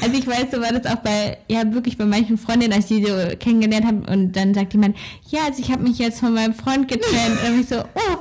Also 0.00 0.16
ich 0.16 0.26
weiß, 0.26 0.46
so 0.50 0.60
war 0.60 0.72
das 0.72 0.86
auch 0.92 1.00
bei, 1.00 1.38
ja 1.48 1.72
wirklich 1.72 1.96
bei 1.96 2.04
manchen 2.04 2.36
Freundinnen, 2.36 2.72
als 2.72 2.86
die 2.86 3.04
so 3.04 3.12
kennengelernt 3.38 3.86
haben 3.86 4.04
und 4.06 4.32
dann 4.32 4.54
sagt 4.54 4.72
jemand, 4.72 4.96
ja, 5.28 5.44
also 5.46 5.60
ich 5.60 5.70
habe 5.70 5.84
mich 5.84 5.98
jetzt 5.98 6.18
von 6.18 6.34
meinem 6.34 6.54
Freund 6.54 6.88
getrennt. 6.88 7.30
Und 7.30 7.44
dann 7.44 7.52
bin 7.52 7.60
ich 7.60 7.68
so, 7.68 7.76
oh, 7.76 8.18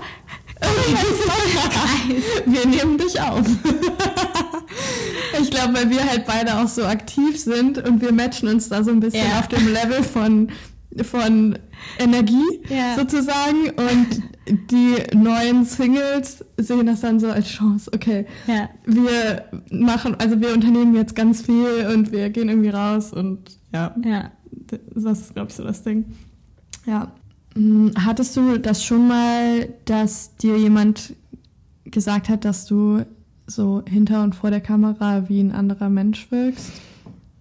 wir 2.45 2.67
nehmen 2.67 2.97
dich 2.97 3.19
auf. 3.19 3.45
Ich 5.51 5.57
glaube, 5.59 5.73
weil 5.73 5.89
wir 5.89 6.09
halt 6.09 6.25
beide 6.25 6.57
auch 6.57 6.67
so 6.67 6.83
aktiv 6.85 7.39
sind 7.39 7.77
und 7.77 8.01
wir 8.01 8.13
matchen 8.13 8.47
uns 8.47 8.69
da 8.69 8.83
so 8.83 8.91
ein 8.91 8.99
bisschen 8.99 9.27
ja. 9.29 9.39
auf 9.39 9.47
dem 9.49 9.67
Level 9.67 10.03
von, 10.03 10.49
von 11.03 11.59
Energie 11.99 12.61
ja. 12.69 12.95
sozusagen. 12.95 13.69
Und 13.71 14.23
die 14.71 14.95
neuen 15.15 15.65
Singles 15.65 16.45
sehen 16.57 16.85
das 16.85 17.01
dann 17.01 17.19
so 17.19 17.27
als 17.27 17.47
Chance. 17.47 17.91
Okay, 17.93 18.25
ja. 18.47 18.69
wir 18.85 19.45
machen, 19.71 20.15
also 20.19 20.39
wir 20.39 20.53
unternehmen 20.53 20.95
jetzt 20.95 21.15
ganz 21.15 21.41
viel 21.41 21.87
und 21.93 22.11
wir 22.11 22.29
gehen 22.29 22.47
irgendwie 22.47 22.69
raus 22.69 23.11
und 23.11 23.59
ja, 23.73 23.93
ja. 24.03 24.31
das 24.95 25.19
ist, 25.19 25.33
glaube 25.33 25.49
ich, 25.49 25.55
so 25.55 25.63
das 25.63 25.83
Ding. 25.83 26.05
Ja. 26.85 27.11
Hm, 27.55 27.91
hattest 28.05 28.37
du 28.37 28.57
das 28.57 28.83
schon 28.83 29.07
mal, 29.07 29.67
dass 29.83 30.37
dir 30.37 30.57
jemand 30.57 31.13
gesagt 31.83 32.29
hat, 32.29 32.45
dass 32.45 32.65
du 32.65 33.03
so 33.51 33.83
hinter 33.87 34.23
und 34.23 34.35
vor 34.35 34.49
der 34.49 34.61
Kamera 34.61 35.29
wie 35.29 35.41
ein 35.41 35.51
anderer 35.51 35.89
Mensch 35.89 36.31
wirkst? 36.31 36.71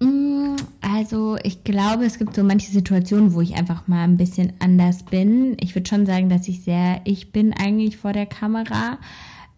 Mm, 0.00 0.56
also 0.80 1.36
ich 1.42 1.64
glaube, 1.64 2.04
es 2.04 2.18
gibt 2.18 2.34
so 2.34 2.42
manche 2.42 2.70
Situationen, 2.70 3.34
wo 3.34 3.40
ich 3.40 3.54
einfach 3.54 3.86
mal 3.86 4.04
ein 4.04 4.16
bisschen 4.16 4.52
anders 4.58 5.02
bin. 5.04 5.56
Ich 5.60 5.74
würde 5.74 5.88
schon 5.88 6.06
sagen, 6.06 6.28
dass 6.28 6.48
ich 6.48 6.62
sehr 6.62 7.00
ich 7.04 7.32
bin 7.32 7.52
eigentlich 7.52 7.96
vor 7.96 8.12
der 8.12 8.26
Kamera. 8.26 8.98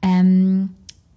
Ähm, 0.03 0.71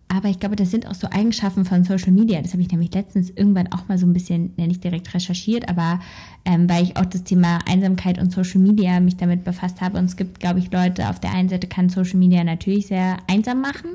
aber 0.07 0.29
ich 0.29 0.39
glaube, 0.39 0.55
das 0.55 0.69
sind 0.69 0.87
auch 0.87 0.93
so 0.93 1.07
Eigenschaften 1.09 1.65
von 1.65 1.83
Social 1.83 2.11
Media. 2.11 2.39
Das 2.41 2.53
habe 2.53 2.61
ich 2.61 2.71
nämlich 2.71 2.93
letztens 2.93 3.31
irgendwann 3.31 3.71
auch 3.73 3.87
mal 3.87 3.97
so 3.97 4.05
ein 4.05 4.13
bisschen, 4.13 4.53
ja, 4.55 4.67
nicht 4.67 4.83
direkt 4.83 5.13
recherchiert, 5.13 5.67
aber 5.67 5.99
ähm, 6.45 6.69
weil 6.69 6.83
ich 6.83 6.95
auch 6.95 7.05
das 7.05 7.23
Thema 7.23 7.59
Einsamkeit 7.67 8.19
und 8.19 8.31
Social 8.31 8.61
Media 8.61 8.99
mich 8.99 9.17
damit 9.17 9.43
befasst 9.43 9.81
habe. 9.81 9.97
Und 9.97 10.05
es 10.05 10.15
gibt, 10.15 10.39
glaube 10.39 10.59
ich, 10.59 10.71
Leute, 10.71 11.09
auf 11.09 11.19
der 11.19 11.33
einen 11.33 11.49
Seite 11.49 11.67
kann 11.67 11.89
Social 11.89 12.19
Media 12.19 12.43
natürlich 12.43 12.87
sehr 12.87 13.17
einsam 13.27 13.61
machen, 13.61 13.89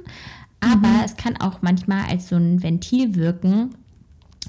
aber 0.61 0.89
mhm. 0.89 1.05
es 1.05 1.17
kann 1.17 1.37
auch 1.39 1.63
manchmal 1.63 2.05
als 2.09 2.29
so 2.29 2.37
ein 2.37 2.63
Ventil 2.63 3.15
wirken, 3.15 3.71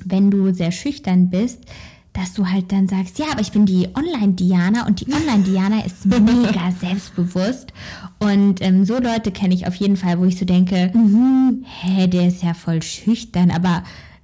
wenn 0.03 0.31
du 0.31 0.53
sehr 0.53 0.71
schüchtern 0.71 1.29
bist, 1.29 1.65
dass 2.13 2.33
du 2.33 2.47
halt 2.47 2.71
dann 2.71 2.87
sagst, 2.87 3.19
ja, 3.19 3.27
aber 3.31 3.41
ich 3.41 3.51
bin 3.51 3.65
die 3.65 3.87
Online-Diana 3.95 4.85
und 4.85 4.99
die 4.99 5.11
Online-Diana 5.13 5.85
ist 5.85 6.05
mega 6.05 6.71
selbstbewusst. 6.71 7.71
Und 8.19 8.61
ähm, 8.61 8.85
so 8.85 8.99
Leute 8.99 9.31
kenne 9.31 9.53
ich 9.53 9.67
auf 9.67 9.75
jeden 9.75 9.97
Fall, 9.97 10.19
wo 10.19 10.25
ich 10.25 10.37
so 10.37 10.45
denke, 10.45 10.91
mhm, 10.93 11.63
hä, 11.65 12.07
der 12.07 12.27
ist 12.27 12.43
ja 12.43 12.53
voll 12.53 12.81
schüchtern, 12.81 13.51
aber 13.51 13.83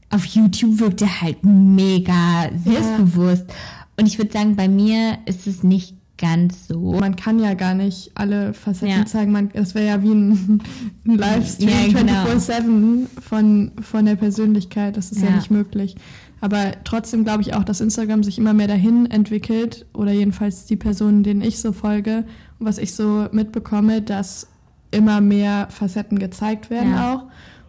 auf 0.10 0.26
YouTube 0.26 0.80
wirkt 0.80 1.02
er 1.02 1.22
halt 1.22 1.44
mega 1.44 2.50
selbstbewusst. 2.64 3.46
Ja. 3.48 3.56
Und 4.00 4.06
ich 4.06 4.18
würde 4.18 4.32
sagen, 4.32 4.56
bei 4.56 4.68
mir 4.68 5.18
ist 5.26 5.48
es 5.48 5.64
nicht 5.64 5.97
ganz 6.18 6.68
so. 6.68 6.94
Man 6.94 7.16
kann 7.16 7.40
ja 7.40 7.54
gar 7.54 7.74
nicht 7.74 8.12
alle 8.16 8.54
Facetten 8.54 9.00
ja. 9.00 9.06
zeigen. 9.06 9.32
Man, 9.32 9.50
das 9.54 9.76
wäre 9.76 9.86
ja 9.86 10.04
wie 10.04 10.12
ein, 10.12 10.62
ein 11.06 11.18
Livestream 11.18 11.70
ja, 11.70 12.00
genau. 12.00 12.26
24-7 12.26 13.08
von, 13.22 13.72
von 13.82 14.06
der 14.06 14.16
Persönlichkeit. 14.16 14.98
Das 14.98 15.12
ist 15.12 15.22
ja, 15.22 15.30
ja 15.30 15.36
nicht 15.36 15.52
möglich. 15.52 15.96
Aber 16.40 16.74
trotzdem 16.84 17.24
glaube 17.24 17.42
ich 17.42 17.54
auch, 17.54 17.64
dass 17.64 17.82
Instagram 17.82 18.24
sich 18.24 18.38
immer 18.38 18.54
mehr 18.54 18.68
dahin 18.68 19.10
entwickelt 19.10 19.86
oder 19.94 20.12
jedenfalls 20.12 20.66
die 20.66 20.76
Personen, 20.76 21.24
denen 21.24 21.42
ich 21.42 21.60
so 21.60 21.72
folge 21.72 22.26
und 22.60 22.68
was 22.68 22.78
ich 22.78 22.94
so 22.94 23.28
mitbekomme, 23.32 24.02
dass 24.02 24.48
immer 24.92 25.20
mehr 25.20 25.68
Facetten 25.70 26.20
gezeigt 26.20 26.70
werden 26.70 26.96
auch 26.96 27.24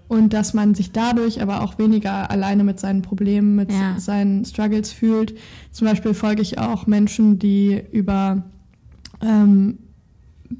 und 0.08 0.32
dass 0.32 0.54
man 0.54 0.74
sich 0.74 0.92
dadurch 0.92 1.40
aber 1.40 1.62
auch 1.62 1.78
weniger 1.78 2.30
alleine 2.30 2.64
mit 2.64 2.80
seinen 2.80 3.02
Problemen, 3.02 3.54
mit 3.56 3.70
ja. 3.70 3.98
seinen 3.98 4.44
Struggles 4.44 4.92
fühlt. 4.92 5.34
Zum 5.70 5.86
Beispiel 5.86 6.14
folge 6.14 6.42
ich 6.42 6.58
auch 6.58 6.86
Menschen, 6.86 7.38
die 7.38 7.82
über 7.92 8.42
ähm, 9.20 9.78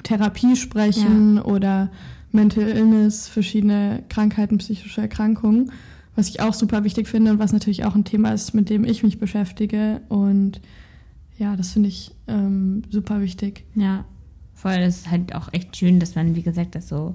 Therapie 0.03 0.55
sprechen 0.55 1.37
ja. 1.37 1.45
oder 1.45 1.91
Mental 2.31 2.69
Illness, 2.69 3.27
verschiedene 3.27 4.05
Krankheiten, 4.09 4.59
psychische 4.59 5.01
Erkrankungen 5.01 5.73
was 6.19 6.29
ich 6.29 6.41
auch 6.41 6.53
super 6.53 6.83
wichtig 6.83 7.07
finde 7.07 7.31
und 7.31 7.39
was 7.39 7.53
natürlich 7.53 7.85
auch 7.85 7.95
ein 7.95 8.05
Thema 8.05 8.33
ist, 8.33 8.53
mit 8.53 8.71
dem 8.71 8.83
ich 8.85 9.05
mich 9.05 9.21
beschäftige. 9.21 10.01
Und 10.09 10.61
ja, 11.39 11.55
das 11.55 11.71
finde 11.71 11.91
ich 11.91 12.11
ähm, 12.27 12.83
super 12.91 13.21
wichtig. 13.21 13.65
Ja, 13.77 14.05
voll. 14.53 14.81
Das 14.81 14.97
ist 14.97 15.11
halt 15.13 15.33
auch 15.37 15.53
echt 15.53 15.77
schön, 15.77 16.01
dass 16.01 16.17
man, 16.17 16.35
wie 16.35 16.43
gesagt, 16.43 16.75
das 16.75 16.89
so, 16.89 17.15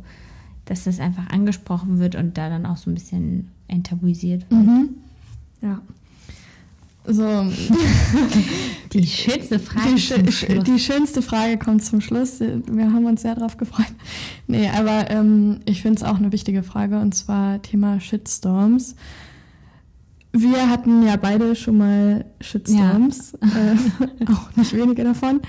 dass 0.66 0.86
das 0.86 1.00
einfach 1.00 1.28
angesprochen 1.30 2.00
wird 2.00 2.16
und 2.16 2.38
da 2.38 2.50
dann 2.50 2.66
auch 2.66 2.78
so 2.78 2.90
ein 2.90 2.94
bisschen 2.94 3.50
enttabuisiert 3.68 4.50
wird. 4.50 4.62
Mhm. 4.62 4.90
Ja. 5.62 5.82
So. 7.06 7.24
Die 8.94 9.06
schönste 9.06 9.60
Frage. 9.60 9.96
Die, 9.96 10.60
die, 10.60 10.80
schönste 10.80 11.22
Frage 11.22 11.58
kommt 11.58 11.84
zum 11.84 12.00
Schluss. 12.00 12.40
Wir 12.40 12.94
haben 12.94 13.06
uns 13.06 13.24
sehr 13.24 13.36
darauf 13.36 13.58
gefreut. 13.58 13.94
Nee, 14.48 14.70
aber 14.70 15.10
ähm, 15.10 15.60
ich 15.66 15.82
finde 15.82 15.98
es 15.98 16.04
auch 16.04 16.18
eine 16.18 16.32
wichtige 16.32 16.64
Frage 16.64 17.00
und 17.00 17.14
zwar 17.14 17.62
Thema 17.62 18.00
Shitstorms. 18.00 18.96
Wir 20.32 20.70
hatten 20.70 21.04
ja 21.04 21.16
beide 21.16 21.56
schon 21.56 21.78
mal 21.78 22.26
Shitstorms, 22.40 23.38
ja. 23.42 24.24
äh, 24.24 24.32
auch 24.32 24.56
nicht 24.56 24.74
wenige 24.74 25.04
davon. 25.04 25.42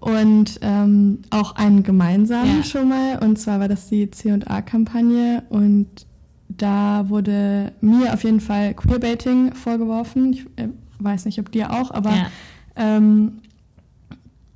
Und 0.00 0.58
ähm, 0.62 1.22
auch 1.30 1.56
einen 1.56 1.82
gemeinsamen 1.82 2.58
ja. 2.58 2.64
schon 2.64 2.88
mal. 2.88 3.18
Und 3.18 3.38
zwar 3.38 3.60
war 3.60 3.68
das 3.68 3.88
die 3.88 4.10
C&A-Kampagne 4.10 5.42
und 5.48 6.06
da 6.48 7.08
wurde 7.08 7.72
mir 7.80 8.12
auf 8.12 8.24
jeden 8.24 8.40
Fall 8.40 8.74
Queerbaiting 8.74 9.54
vorgeworfen. 9.54 10.32
Ich, 10.32 10.46
äh, 10.56 10.68
weiß 10.98 11.24
nicht, 11.26 11.38
ob 11.38 11.52
dir 11.52 11.72
auch, 11.72 11.90
aber 11.90 12.10
ja. 12.10 12.26
ähm, 12.76 13.38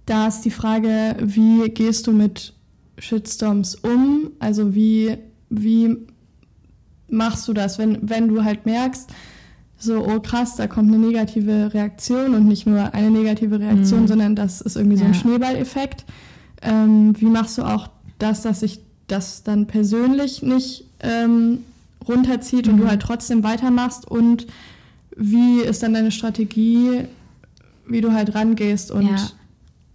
da 0.06 0.28
ist 0.28 0.42
die 0.42 0.50
Frage, 0.50 1.16
wie 1.20 1.68
gehst 1.68 2.06
du 2.06 2.12
mit 2.12 2.54
Shitstorms 2.98 3.76
um? 3.76 4.30
Also 4.38 4.74
wie, 4.74 5.18
wie 5.50 5.96
machst 7.08 7.46
du 7.48 7.52
das, 7.52 7.78
wenn, 7.78 7.98
wenn 8.02 8.28
du 8.28 8.44
halt 8.44 8.66
merkst, 8.66 9.10
so, 9.82 10.06
oh 10.06 10.20
krass, 10.20 10.56
da 10.56 10.66
kommt 10.66 10.92
eine 10.92 11.04
negative 11.04 11.72
Reaktion 11.72 12.34
und 12.34 12.46
nicht 12.46 12.66
nur 12.66 12.92
eine 12.94 13.10
negative 13.10 13.58
Reaktion, 13.58 14.02
mhm. 14.02 14.08
sondern 14.08 14.36
das 14.36 14.60
ist 14.60 14.76
irgendwie 14.76 14.98
so 14.98 15.04
ein 15.04 15.14
Schneeballeffekt. 15.14 16.04
Ähm, 16.62 17.14
wie 17.18 17.26
machst 17.26 17.58
du 17.58 17.62
auch 17.62 17.88
das, 18.18 18.42
dass 18.42 18.60
sich 18.60 18.80
das 19.06 19.42
dann 19.42 19.66
persönlich 19.66 20.42
nicht 20.42 20.84
ähm, 21.00 21.64
runterzieht 22.06 22.66
mhm. 22.66 22.72
und 22.72 22.78
du 22.78 22.84
mhm. 22.84 22.90
halt 22.90 23.02
trotzdem 23.02 23.42
weitermachst 23.42 24.06
und 24.06 24.46
wie 25.16 25.60
ist 25.60 25.82
dann 25.82 25.94
deine 25.94 26.10
Strategie, 26.10 27.04
wie 27.86 28.00
du 28.00 28.12
halt 28.12 28.34
rangehst 28.34 28.90
und 28.90 29.06
ja. 29.06 29.16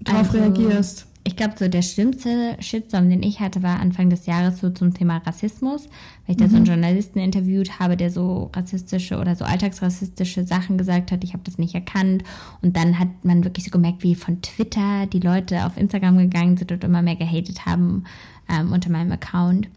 darauf 0.02 0.34
also, 0.34 0.38
reagierst? 0.38 1.06
Ich 1.28 1.36
glaube, 1.36 1.56
so 1.58 1.68
der 1.68 1.82
schlimmste 1.82 2.56
Shitstorm, 2.60 3.10
den 3.10 3.24
ich 3.24 3.40
hatte, 3.40 3.64
war 3.64 3.80
Anfang 3.80 4.12
des 4.12 4.28
Jahres 4.28 4.60
so 4.60 4.70
zum 4.70 4.94
Thema 4.94 5.18
Rassismus, 5.18 5.86
weil 6.26 6.36
ich 6.36 6.38
da 6.38 6.48
so 6.48 6.56
einen 6.56 6.66
mhm. 6.66 6.70
Journalisten 6.70 7.18
interviewt 7.18 7.80
habe, 7.80 7.98
der 7.98 8.12
so 8.12 8.52
rassistische 8.54 9.18
oder 9.18 9.36
so 9.36 9.44
alltagsrassistische 9.44 10.46
Sachen 10.46 10.78
gesagt 10.78 11.12
hat. 11.12 11.24
Ich 11.24 11.34
habe 11.34 11.42
das 11.44 11.58
nicht 11.58 11.74
erkannt. 11.74 12.24
Und 12.62 12.78
dann 12.78 13.00
hat 13.00 13.08
man 13.24 13.44
wirklich 13.44 13.66
so 13.66 13.72
gemerkt, 13.72 14.04
wie 14.04 14.14
von 14.14 14.44
Twitter 14.44 15.08
die 15.08 15.20
Leute 15.20 15.66
auf 15.66 15.78
Instagram 15.78 16.20
gegangen 16.20 16.58
sind 16.58 16.72
und 16.72 16.84
immer 16.84 17.02
mehr 17.02 17.16
gehatet 17.16 17.66
haben 17.66 18.04
ähm, 18.48 18.72
unter 18.72 18.92
meinem 18.92 19.12
Account. 19.12 19.68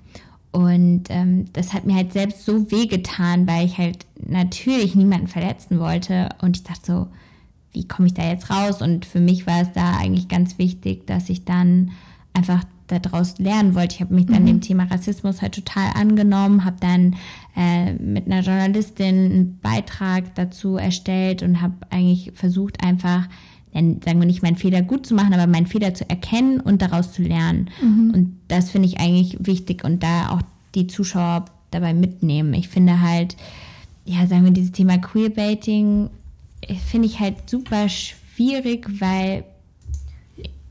Und 0.53 1.05
ähm, 1.09 1.47
das 1.55 1.73
hat 1.73 1.87
mir 1.87 1.95
halt 1.95 2.13
selbst 2.13 2.45
so 2.45 2.71
wehgetan, 2.71 3.47
weil 3.47 3.65
ich 3.65 3.79
halt 3.79 4.05
natürlich 4.17 4.95
niemanden 4.95 5.29
verletzen 5.29 5.81
wollte. 5.81 6.29
Und 6.43 6.59
ich 6.59 6.65
dachte 6.65 6.85
so, 6.85 7.07
wie 7.73 7.87
komme 7.87 8.09
ich 8.09 8.15
da 8.15 8.29
jetzt 8.29 8.51
raus? 8.51 8.83
Und 8.83 9.07
für 9.07 9.21
mich 9.21 9.47
war 9.47 9.63
es 9.63 9.73
da 9.73 9.97
eigentlich 9.97 10.29
ganz 10.29 10.59
wichtig, 10.59 11.07
dass 11.07 11.29
ich 11.29 11.45
dann 11.45 11.91
einfach 12.35 12.65
daraus 12.89 13.39
lernen 13.39 13.75
wollte. 13.75 13.97
Ich 13.97 14.01
habe 14.01 14.15
mich 14.15 14.27
dann 14.27 14.43
mhm. 14.43 14.47
dem 14.47 14.61
Thema 14.61 14.85
Rassismus 14.85 15.43
halt 15.43 15.55
total 15.55 15.93
angenommen, 15.95 16.65
habe 16.65 16.77
dann 16.81 17.17
äh, 17.57 17.93
mit 17.95 18.27
einer 18.27 18.41
Journalistin 18.41 19.07
einen 19.07 19.59
Beitrag 19.63 20.35
dazu 20.35 20.77
erstellt 20.77 21.43
und 21.43 21.61
habe 21.61 21.75
eigentlich 21.91 22.33
versucht, 22.35 22.83
einfach, 22.83 23.29
sagen 23.75 24.03
wir 24.05 24.27
nicht 24.27 24.43
meinen 24.43 24.57
Fehler 24.57 24.83
gut 24.83 25.07
zu 25.07 25.15
machen, 25.15 25.35
aber 25.35 25.47
meinen 25.47 25.67
Fehler 25.67 25.95
zu 25.95 26.09
erkennen 26.09 26.61
und 26.61 26.81
daraus 26.81 27.13
zu 27.13 27.23
lernen. 27.23 27.71
Mhm. 27.83 28.11
Und 28.15 28.37
das 28.49 28.71
finde 28.71 28.89
ich 28.89 28.99
eigentlich 28.99 29.37
wichtig 29.41 29.85
und 29.85 30.03
da 30.03 30.31
auch 30.31 30.43
die 30.75 30.87
Zuschauer 30.87 31.45
dabei 31.71 31.93
mitnehmen. 31.93 32.55
Ich 32.55 32.69
finde 32.69 33.03
halt, 33.03 33.37
ja, 34.05 34.27
sagen 34.27 34.45
wir, 34.45 34.53
dieses 34.53 34.73
Thema 34.73 34.97
Queerbaiting 34.97 36.09
finde 36.87 37.07
ich 37.07 37.21
halt 37.21 37.49
super 37.49 37.89
schwierig 37.89 38.87
weil 39.01 39.45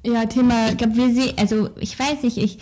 ja, 0.08 0.25
Thema. 0.25 0.70
Ich 0.70 0.77
glaube, 0.77 0.96
wir 0.96 1.13
sehen, 1.13 1.34
also 1.38 1.70
ich 1.80 1.98
weiß 1.98 2.24
nicht, 2.24 2.38
ich, 2.38 2.60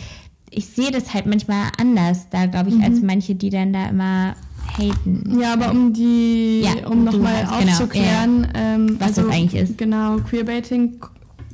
ich 0.50 0.68
sehe 0.68 0.92
das 0.92 1.14
halt 1.14 1.26
manchmal 1.26 1.70
anders 1.80 2.30
da, 2.30 2.46
glaube 2.48 2.70
ich, 2.70 2.76
mhm. 2.76 2.84
als 2.84 3.02
manche, 3.02 3.36
die 3.36 3.50
dann 3.50 3.74
da 3.74 3.88
immer 3.88 4.36
haten. 4.78 5.40
Ja, 5.40 5.54
aber 5.54 5.72
um 5.72 5.94
die, 5.94 6.62
ja, 6.62 6.88
um 6.88 7.04
nochmal 7.04 7.46
genau, 7.46 7.72
aufzuklären, 7.72 8.42
genau, 8.44 8.60
ja. 8.60 8.76
ähm, 8.76 9.00
was 9.00 9.10
also, 9.10 9.24
das 9.24 9.36
eigentlich 9.36 9.62
ist. 9.62 9.78
Genau, 9.78 10.18
Queerbaiting 10.18 11.00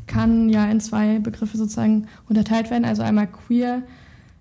kann 0.07 0.49
ja 0.49 0.69
in 0.69 0.79
zwei 0.79 1.19
Begriffe 1.19 1.57
sozusagen 1.57 2.07
unterteilt 2.27 2.69
werden. 2.69 2.85
Also 2.85 3.01
einmal 3.01 3.27
queer 3.27 3.83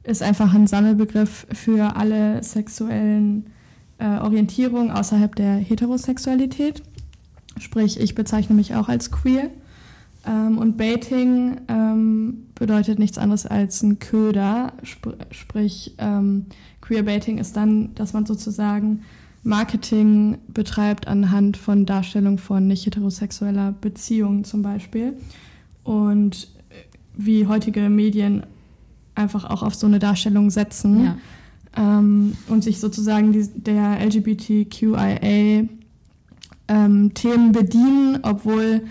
ist 0.02 0.22
einfach 0.22 0.52
ein 0.54 0.66
Sammelbegriff 0.66 1.46
für 1.52 1.96
alle 1.96 2.42
sexuellen 2.42 3.46
äh, 3.98 4.18
Orientierungen 4.18 4.90
außerhalb 4.90 5.34
der 5.36 5.56
Heterosexualität. 5.56 6.82
Sprich, 7.58 8.00
ich 8.00 8.14
bezeichne 8.14 8.54
mich 8.54 8.74
auch 8.74 8.88
als 8.88 9.10
queer. 9.10 9.50
Ähm, 10.26 10.58
und 10.58 10.76
Baiting 10.76 11.60
ähm, 11.68 12.46
bedeutet 12.54 12.98
nichts 12.98 13.18
anderes 13.18 13.46
als 13.46 13.82
ein 13.82 13.98
Köder. 13.98 14.74
Sp 14.84 15.16
sprich, 15.30 15.94
ähm, 15.98 16.46
Queerbaiting 16.80 17.38
ist 17.38 17.56
dann, 17.56 17.94
dass 17.94 18.12
man 18.12 18.26
sozusagen 18.26 19.02
Marketing 19.42 20.38
betreibt 20.48 21.08
anhand 21.08 21.56
von 21.56 21.86
Darstellung 21.86 22.36
von 22.38 22.66
nicht 22.66 22.84
heterosexueller 22.84 23.72
Beziehungen 23.80 24.44
zum 24.44 24.62
Beispiel. 24.62 25.14
Und 25.82 26.48
wie 27.16 27.46
heutige 27.46 27.88
Medien 27.88 28.44
einfach 29.14 29.44
auch 29.44 29.62
auf 29.62 29.74
so 29.74 29.86
eine 29.86 29.98
Darstellung 29.98 30.50
setzen 30.50 31.04
ja. 31.04 31.16
ähm, 31.76 32.36
und 32.48 32.64
sich 32.64 32.80
sozusagen 32.80 33.32
die, 33.32 33.48
der 33.54 33.98
LGBTQIA 34.04 35.68
ähm, 36.70 37.12
Themen 37.14 37.52
bedienen, 37.52 38.20
obwohl 38.22 38.82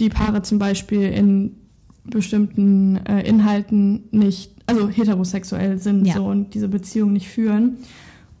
die 0.00 0.08
Paare 0.08 0.42
zum 0.42 0.58
Beispiel 0.58 1.04
in 1.04 1.56
bestimmten 2.04 2.96
äh, 3.06 3.26
Inhalten 3.26 4.08
nicht, 4.10 4.50
also 4.66 4.88
heterosexuell 4.88 5.78
sind 5.78 6.04
ja. 6.04 6.14
so 6.14 6.26
und 6.26 6.52
diese 6.52 6.68
Beziehung 6.68 7.12
nicht 7.12 7.28
führen. 7.28 7.78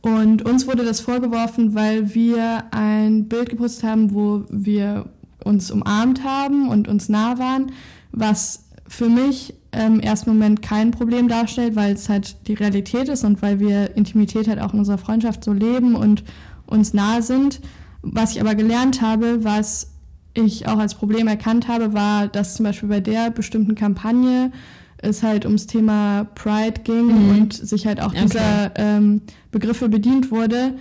Und 0.02 0.42
uns 0.42 0.66
wurde 0.66 0.84
das 0.84 1.00
vorgeworfen, 1.00 1.74
weil 1.74 2.14
wir 2.14 2.64
ein 2.72 3.26
Bild 3.28 3.48
gepostet 3.48 3.84
haben, 3.84 4.12
wo 4.12 4.44
wir 4.50 5.06
uns 5.44 5.70
umarmt 5.70 6.24
haben 6.24 6.68
und 6.68 6.88
uns 6.88 7.08
nah 7.08 7.38
waren, 7.38 7.72
was 8.12 8.64
für 8.86 9.08
mich 9.08 9.54
im 9.72 10.00
ersten 10.00 10.30
Moment 10.30 10.62
kein 10.62 10.90
Problem 10.90 11.28
darstellt, 11.28 11.74
weil 11.74 11.94
es 11.94 12.08
halt 12.08 12.48
die 12.48 12.54
Realität 12.54 13.08
ist 13.08 13.24
und 13.24 13.40
weil 13.40 13.60
wir 13.60 13.96
Intimität 13.96 14.46
halt 14.46 14.60
auch 14.60 14.72
in 14.72 14.80
unserer 14.80 14.98
Freundschaft 14.98 15.42
so 15.42 15.52
leben 15.52 15.94
und 15.94 16.22
uns 16.66 16.92
nahe 16.92 17.22
sind. 17.22 17.60
Was 18.06 18.32
ich 18.32 18.40
aber 18.40 18.54
gelernt 18.54 19.00
habe, 19.00 19.44
was 19.44 19.90
ich 20.34 20.66
auch 20.66 20.78
als 20.78 20.94
Problem 20.94 21.28
erkannt 21.28 21.68
habe, 21.68 21.94
war, 21.94 22.28
dass 22.28 22.54
zum 22.54 22.64
Beispiel 22.64 22.88
bei 22.88 23.00
der 23.00 23.30
bestimmten 23.30 23.74
Kampagne 23.74 24.52
es 24.98 25.22
halt 25.22 25.44
ums 25.44 25.66
Thema 25.66 26.24
Pride 26.34 26.80
ging 26.82 27.06
mhm. 27.06 27.30
und 27.30 27.52
sich 27.52 27.86
halt 27.86 28.00
auch 28.00 28.12
okay. 28.12 28.22
dieser 28.22 28.72
ähm, 28.76 29.22
Begriffe 29.50 29.88
bedient 29.88 30.30
wurde, 30.30 30.74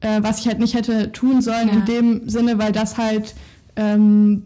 äh, 0.00 0.22
was 0.22 0.40
ich 0.40 0.48
halt 0.48 0.58
nicht 0.58 0.74
hätte 0.74 1.12
tun 1.12 1.42
sollen 1.42 1.68
ja. 1.68 1.74
in 1.74 1.84
dem 1.84 2.28
Sinne, 2.28 2.58
weil 2.58 2.72
das 2.72 2.98
halt, 2.98 3.34
ähm, 3.76 4.42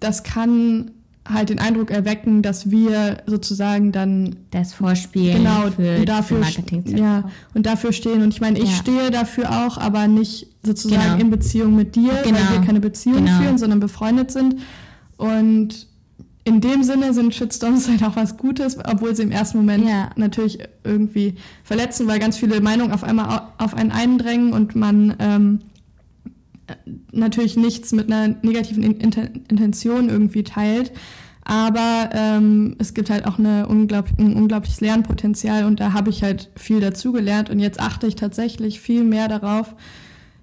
das 0.00 0.22
kann 0.22 0.92
halt 1.32 1.50
den 1.50 1.58
Eindruck 1.58 1.90
erwecken, 1.90 2.42
dass 2.42 2.70
wir 2.70 3.18
sozusagen 3.26 3.92
dann 3.92 4.36
das 4.50 4.74
Vorspielen 4.74 5.38
genau 5.38 5.70
für, 5.70 6.04
dafür, 6.04 6.38
für 6.38 6.42
Marketing 6.42 6.96
ja 6.96 7.24
und 7.54 7.66
dafür 7.66 7.92
stehen 7.92 8.22
und 8.22 8.32
ich 8.32 8.40
meine 8.40 8.58
ich 8.58 8.70
ja. 8.70 8.76
stehe 8.76 9.10
dafür 9.10 9.66
auch, 9.66 9.78
aber 9.78 10.06
nicht 10.08 10.48
sozusagen 10.62 11.02
genau. 11.02 11.20
in 11.20 11.30
Beziehung 11.30 11.76
mit 11.76 11.96
dir, 11.96 12.12
genau. 12.24 12.38
weil 12.38 12.58
wir 12.58 12.66
keine 12.66 12.80
Beziehung 12.80 13.24
genau. 13.24 13.40
führen, 13.40 13.58
sondern 13.58 13.80
befreundet 13.80 14.30
sind 14.30 14.56
und 15.16 15.86
in 16.44 16.60
dem 16.60 16.84
Sinne 16.84 17.12
sind 17.12 17.34
Shitstorms 17.34 17.88
halt 17.90 18.02
auch 18.04 18.16
was 18.16 18.36
Gutes, 18.36 18.78
obwohl 18.84 19.14
sie 19.14 19.22
im 19.22 19.32
ersten 19.32 19.58
Moment 19.58 19.86
ja. 19.86 20.10
natürlich 20.16 20.58
irgendwie 20.84 21.34
verletzen, 21.64 22.06
weil 22.06 22.18
ganz 22.18 22.38
viele 22.38 22.60
Meinungen 22.60 22.92
auf 22.92 23.04
einmal 23.04 23.48
auf 23.58 23.74
einen 23.74 23.90
eindrängen 23.90 24.52
und 24.52 24.76
man 24.76 25.16
ähm, 25.18 25.60
natürlich 27.12 27.56
nichts 27.56 27.92
mit 27.92 28.10
einer 28.10 28.36
negativen 28.42 28.82
Intention 28.82 30.08
irgendwie 30.08 30.42
teilt. 30.42 30.92
Aber 31.48 32.10
ähm, 32.12 32.74
es 32.80 32.92
gibt 32.92 33.08
halt 33.08 33.24
auch 33.24 33.38
eine 33.38 33.68
unglaublich, 33.68 34.18
ein 34.18 34.34
unglaubliches 34.34 34.80
Lernpotenzial 34.80 35.64
und 35.64 35.78
da 35.78 35.92
habe 35.92 36.10
ich 36.10 36.24
halt 36.24 36.50
viel 36.56 36.80
dazugelernt 36.80 37.50
und 37.50 37.60
jetzt 37.60 37.78
achte 37.78 38.08
ich 38.08 38.16
tatsächlich 38.16 38.80
viel 38.80 39.04
mehr 39.04 39.28
darauf, 39.28 39.76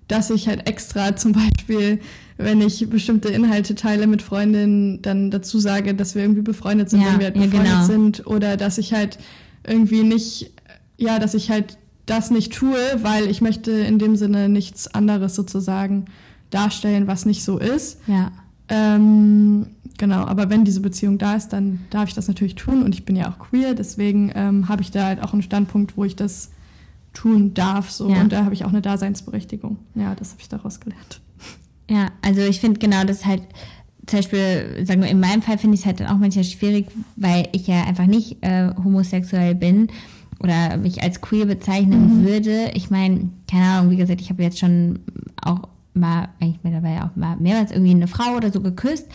dass 0.08 0.30
ich 0.30 0.48
halt 0.48 0.70
extra 0.70 1.14
zum 1.18 1.34
Beispiel, 1.34 2.00
wenn 2.38 2.62
ich 2.62 2.90
bestimmte 2.90 3.28
Inhalte 3.28 3.76
teile 3.76 4.08
mit 4.08 4.22
Freundinnen, 4.22 5.02
dann 5.02 5.30
dazu 5.30 5.60
sage, 5.60 5.94
dass 5.94 6.16
wir 6.16 6.22
irgendwie 6.22 6.42
befreundet 6.42 6.90
sind, 6.90 7.02
ja, 7.02 7.08
wenn 7.08 7.20
wir 7.20 7.26
halt 7.26 7.34
befreundet 7.34 7.66
ja, 7.66 7.82
genau. 7.82 7.86
sind 7.86 8.26
oder 8.26 8.56
dass 8.56 8.78
ich 8.78 8.94
halt 8.94 9.18
irgendwie 9.68 10.04
nicht, 10.04 10.52
ja, 10.98 11.20
dass 11.20 11.34
ich 11.34 11.52
halt 11.52 11.78
das 12.06 12.32
nicht 12.32 12.54
tue, 12.54 12.78
weil 13.02 13.30
ich 13.30 13.42
möchte 13.42 13.72
in 13.72 14.00
dem 14.00 14.16
Sinne 14.16 14.50
nichts 14.50 14.94
anderes 14.94 15.36
sozusagen 15.36 16.06
darstellen, 16.50 17.08
was 17.08 17.26
nicht 17.26 17.44
so 17.44 17.58
ist. 17.58 18.00
Ja. 18.08 18.32
Ähm, 18.70 19.68
genau, 19.98 20.26
aber 20.26 20.50
wenn 20.50 20.66
diese 20.66 20.80
Beziehung 20.80 21.18
da 21.18 21.36
ist, 21.36 21.50
dann 21.50 21.80
darf 21.90 22.10
ich 22.10 22.16
das 22.16 22.28
natürlich 22.28 22.56
tun 22.56 22.84
und 22.84 22.96
ich 22.96 23.06
bin 23.06 23.16
ja 23.16 23.30
auch 23.30 23.40
queer, 23.40 23.74
deswegen 23.74 24.32
ähm, 24.36 24.70
habe 24.70 24.82
ich 24.82 24.92
da 24.92 25.06
halt 25.06 25.22
auch 25.22 25.34
einen 25.34 25.42
Standpunkt, 25.42 25.98
wo 25.98 26.04
ich 26.06 26.16
das 26.16 26.50
tun 27.14 27.54
darf 27.54 27.92
so 27.92 28.10
ja. 28.10 28.22
und 28.22 28.32
da 28.32 28.44
habe 28.44 28.54
ich 28.54 28.66
auch 28.66 28.70
eine 28.70 28.82
Daseinsberechtigung. 28.82 29.78
Ja, 29.96 30.16
das 30.16 30.32
habe 30.32 30.42
ich 30.42 30.50
daraus 30.50 30.80
gelernt. 30.80 31.22
Ja, 31.90 32.08
also 32.22 32.42
ich 32.42 32.60
finde 32.60 32.80
genau 32.80 33.04
das 33.04 33.26
halt 33.26 33.44
zum 34.06 34.20
Beispiel, 34.20 34.86
sagen 34.86 35.02
wir, 35.02 35.10
in 35.10 35.20
meinem 35.20 35.42
Fall 35.42 35.58
finde 35.58 35.76
ich 35.76 35.82
es 35.82 35.86
halt 35.86 36.00
dann 36.00 36.08
auch 36.08 36.18
manchmal 36.18 36.44
schwierig, 36.44 36.88
weil 37.16 37.48
ich 37.52 37.68
ja 37.68 37.84
einfach 37.84 38.06
nicht 38.06 38.38
äh, 38.42 38.70
homosexuell 38.84 39.56
bin 39.56 39.88
oder 40.40 40.78
mich 40.78 41.02
als 41.02 41.22
queer 41.22 41.46
bezeichnen 41.46 42.22
mhm. 42.22 42.26
würde. 42.26 42.72
Ich 42.74 42.90
meine, 42.90 43.30
keine 43.50 43.66
Ahnung, 43.66 43.92
wie 43.92 43.98
gesagt, 43.98 44.22
ich 44.22 44.30
habe 44.30 44.44
jetzt 44.44 44.60
schon 44.60 45.00
auch 45.42 45.68
mal, 45.94 46.30
eigentlich 46.40 46.60
mittlerweile 46.64 47.06
auch 47.06 47.16
mal 47.16 47.38
mehrmals 47.38 47.72
irgendwie 47.72 47.92
eine 47.92 48.08
Frau 48.08 48.36
oder 48.36 48.52
so 48.52 48.62
geküsst. 48.62 49.08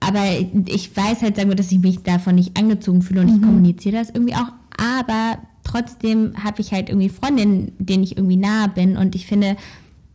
Aber 0.00 0.24
ich 0.66 0.96
weiß 0.96 1.22
halt, 1.22 1.36
sagen 1.36 1.48
wir, 1.48 1.56
dass 1.56 1.72
ich 1.72 1.80
mich 1.80 2.02
davon 2.02 2.34
nicht 2.34 2.58
angezogen 2.58 3.02
fühle 3.02 3.22
und 3.22 3.28
mhm. 3.28 3.36
ich 3.36 3.42
kommuniziere 3.42 3.96
das 3.96 4.10
irgendwie 4.10 4.34
auch. 4.34 4.52
Aber 4.76 5.38
trotzdem 5.64 6.32
habe 6.42 6.60
ich 6.60 6.72
halt 6.72 6.90
irgendwie 6.90 7.08
Freundinnen, 7.08 7.72
denen 7.78 8.04
ich 8.04 8.16
irgendwie 8.16 8.36
nahe 8.36 8.68
bin. 8.68 8.96
Und 8.96 9.14
ich 9.14 9.26
finde, 9.26 9.56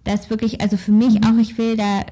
das 0.03 0.29
wirklich, 0.29 0.61
also 0.61 0.77
für 0.77 0.91
mich 0.91 1.19
mhm. 1.19 1.23
auch, 1.23 1.37
ich 1.39 1.57
will 1.57 1.77
da 1.77 2.05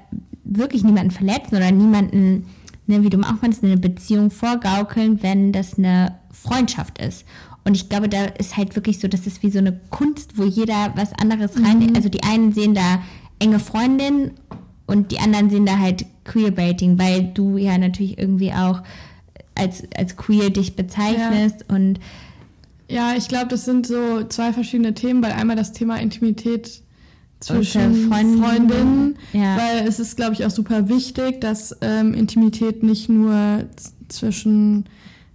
wirklich 0.43 0.83
niemanden 0.83 1.11
verletzen 1.11 1.55
oder 1.55 1.71
niemanden, 1.71 2.47
ne, 2.87 3.03
wie 3.03 3.09
du 3.09 3.19
auch 3.21 3.41
meinst, 3.41 3.63
eine 3.63 3.77
Beziehung 3.77 4.31
vorgaukeln, 4.31 5.21
wenn 5.21 5.51
das 5.51 5.77
eine 5.77 6.15
Freundschaft 6.31 6.99
ist. 6.99 7.25
Und 7.65 7.75
ich 7.75 7.89
glaube, 7.89 8.09
da 8.09 8.25
ist 8.25 8.57
halt 8.57 8.75
wirklich 8.75 8.99
so, 8.99 9.07
das 9.07 9.27
ist 9.27 9.43
wie 9.43 9.51
so 9.51 9.59
eine 9.59 9.79
Kunst, 9.89 10.37
wo 10.37 10.43
jeder 10.43 10.93
was 10.95 11.13
anderes 11.13 11.55
rein, 11.57 11.79
mhm. 11.79 11.95
also 11.95 12.09
die 12.09 12.23
einen 12.23 12.53
sehen 12.53 12.73
da 12.73 13.01
enge 13.39 13.59
Freundin 13.59 14.31
und 14.87 15.11
die 15.11 15.19
anderen 15.19 15.49
sehen 15.49 15.65
da 15.65 15.77
halt 15.77 16.05
Queerbaiting, 16.25 16.97
weil 16.97 17.31
du 17.33 17.57
ja 17.57 17.77
natürlich 17.77 18.17
irgendwie 18.17 18.53
auch 18.53 18.81
als, 19.55 19.83
als 19.95 20.15
queer 20.15 20.49
dich 20.49 20.75
bezeichnest 20.75 21.65
ja. 21.67 21.75
und 21.75 21.99
ja, 22.89 23.13
ich 23.15 23.27
glaube, 23.27 23.49
das 23.49 23.65
sind 23.65 23.85
so 23.85 24.23
zwei 24.23 24.51
verschiedene 24.51 24.95
Themen, 24.95 25.21
weil 25.21 25.33
einmal 25.33 25.55
das 25.55 25.73
Thema 25.73 25.97
Intimität 25.97 26.81
zwischen 27.39 28.09
Freundinnen, 28.09 29.15
ja. 29.31 29.57
weil 29.57 29.87
es 29.87 29.99
ist, 29.99 30.17
glaube 30.17 30.33
ich, 30.33 30.45
auch 30.45 30.49
super 30.49 30.89
wichtig, 30.89 31.39
dass 31.39 31.77
ähm, 31.81 32.13
Intimität 32.13 32.83
nicht 32.83 33.07
nur 33.07 33.65
zwischen 34.09 34.85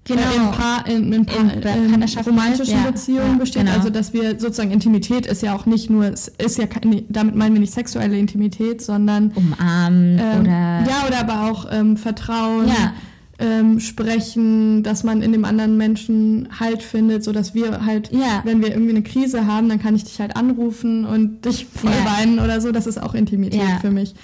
genau. 0.04 0.22
Äh, 0.22 0.36
in, 0.36 0.50
Paar, 0.50 0.86
in, 0.86 1.12
in, 1.12 1.26
Paar, 1.26 1.76
in, 1.76 1.94
in 1.94 2.18
romantischen 2.24 2.84
ja. 2.84 2.90
Beziehungen 2.90 3.32
ja, 3.32 3.38
besteht. 3.38 3.62
Genau. 3.64 3.76
Also 3.76 3.90
dass 3.90 4.12
wir 4.12 4.38
sozusagen 4.38 4.70
Intimität 4.70 5.26
ist 5.26 5.42
ja 5.42 5.54
auch 5.54 5.66
nicht 5.66 5.90
nur, 5.90 6.06
ist 6.06 6.58
ja 6.58 6.66
damit 7.08 7.34
meinen 7.34 7.54
wir 7.54 7.60
nicht 7.60 7.74
sexuelle 7.74 8.18
Intimität, 8.18 8.82
sondern 8.82 9.32
umarmen 9.34 10.18
ähm, 10.18 10.40
oder 10.40 10.84
ja 10.88 11.06
oder 11.06 11.18
aber 11.20 11.50
auch 11.50 11.66
ähm, 11.70 11.96
Vertrauen. 11.96 12.68
Ja 12.68 12.92
ähm, 13.38 13.80
sprechen, 13.80 14.82
dass 14.82 15.02
man 15.02 15.22
in 15.22 15.32
dem 15.32 15.44
anderen 15.44 15.76
Menschen 15.76 16.48
Halt 16.58 16.82
findet, 16.82 17.24
so 17.24 17.32
dass 17.32 17.54
wir 17.54 17.84
halt, 17.84 18.12
ja. 18.12 18.42
wenn 18.44 18.62
wir 18.62 18.70
irgendwie 18.70 18.90
eine 18.90 19.02
Krise 19.02 19.46
haben, 19.46 19.68
dann 19.68 19.80
kann 19.80 19.96
ich 19.96 20.04
dich 20.04 20.20
halt 20.20 20.36
anrufen 20.36 21.04
und 21.04 21.44
dich 21.44 21.66
voll 21.66 21.90
ja. 21.90 22.18
weinen 22.18 22.38
oder 22.38 22.60
so. 22.60 22.70
Das 22.70 22.86
ist 22.86 23.02
auch 23.02 23.14
Intimität 23.14 23.60
ja. 23.60 23.78
für 23.80 23.90
mich. 23.90 24.14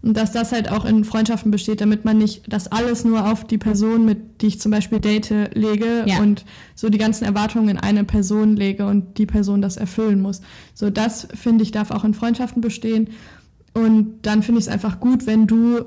Und 0.00 0.16
dass 0.16 0.30
das 0.30 0.52
halt 0.52 0.70
auch 0.70 0.84
in 0.84 1.04
Freundschaften 1.04 1.50
besteht, 1.50 1.80
damit 1.80 2.04
man 2.04 2.18
nicht 2.18 2.52
das 2.52 2.70
alles 2.70 3.04
nur 3.04 3.28
auf 3.30 3.44
die 3.44 3.58
Person, 3.58 4.04
mit 4.04 4.40
die 4.42 4.46
ich 4.46 4.60
zum 4.60 4.70
Beispiel 4.70 5.00
date, 5.00 5.54
lege 5.54 6.04
ja. 6.06 6.20
und 6.20 6.44
so 6.76 6.88
die 6.88 6.98
ganzen 6.98 7.24
Erwartungen 7.24 7.68
in 7.68 7.78
eine 7.78 8.04
Person 8.04 8.56
lege 8.56 8.86
und 8.86 9.18
die 9.18 9.26
Person 9.26 9.60
das 9.60 9.76
erfüllen 9.76 10.20
muss. 10.20 10.40
So 10.72 10.88
das 10.88 11.26
finde 11.34 11.64
ich 11.64 11.72
darf 11.72 11.90
auch 11.90 12.04
in 12.04 12.14
Freundschaften 12.14 12.60
bestehen. 12.60 13.08
Und 13.74 14.20
dann 14.22 14.42
finde 14.42 14.60
ich 14.60 14.66
es 14.66 14.72
einfach 14.72 15.00
gut, 15.00 15.26
wenn 15.26 15.46
du 15.46 15.84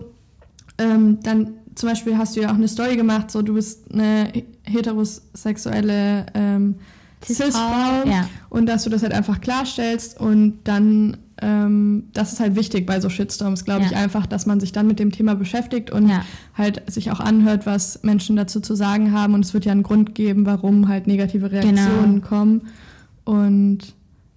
ähm, 0.78 1.20
dann 1.24 1.54
zum 1.76 1.90
Beispiel 1.90 2.18
hast 2.18 2.36
du 2.36 2.42
ja 2.42 2.50
auch 2.50 2.56
eine 2.56 2.68
Story 2.68 2.98
gemacht, 2.98 3.32
so 3.32 3.42
du 3.42 3.54
bist 3.54 3.92
eine 3.94 4.32
heterosexuelle 4.64 6.26
ähm, 6.34 6.76
Cis-Frau 7.24 8.08
ja. 8.08 8.28
und 8.50 8.66
dass 8.66 8.84
du 8.84 8.90
das 8.90 9.04
halt 9.04 9.14
einfach 9.14 9.42
klarstellst 9.42 10.20
und 10.20 10.60
dann 10.64 11.18
ähm, 11.42 12.04
das 12.14 12.34
ist 12.34 12.40
halt 12.40 12.56
wichtig 12.56 12.86
bei 12.86 13.00
so 13.02 13.10
Shitstorms, 13.10 13.66
glaube 13.66 13.84
ich 13.86 13.92
Ja. 13.92 13.98
einfach, 13.98 14.26
dass 14.26 14.46
man 14.46 14.60
sich 14.60 14.72
dann 14.72 14.88
mit 14.88 15.00
dem 15.00 15.12
Thema 15.12 15.36
beschäftigt 15.36 15.90
und 15.92 16.08
Ja. 16.10 16.24
halt 16.56 16.90
sich 16.92 17.12
auch 17.12 17.20
anhört, 17.20 17.66
was 17.66 18.04
Menschen 18.04 18.36
dazu 18.36 18.60
zu 18.60 18.76
sagen 18.76 19.12
haben. 19.12 19.34
Und 19.34 19.44
es 19.46 19.54
wird 19.54 19.66
ja 19.66 19.72
einen 19.72 19.84
Grund 19.84 20.16
geben, 20.16 20.46
warum 20.46 20.88
halt 20.88 21.08
negative 21.08 21.52
Reaktionen 21.52 22.16
Genau. 22.22 22.28
kommen. 22.28 22.62
Und 23.26 23.80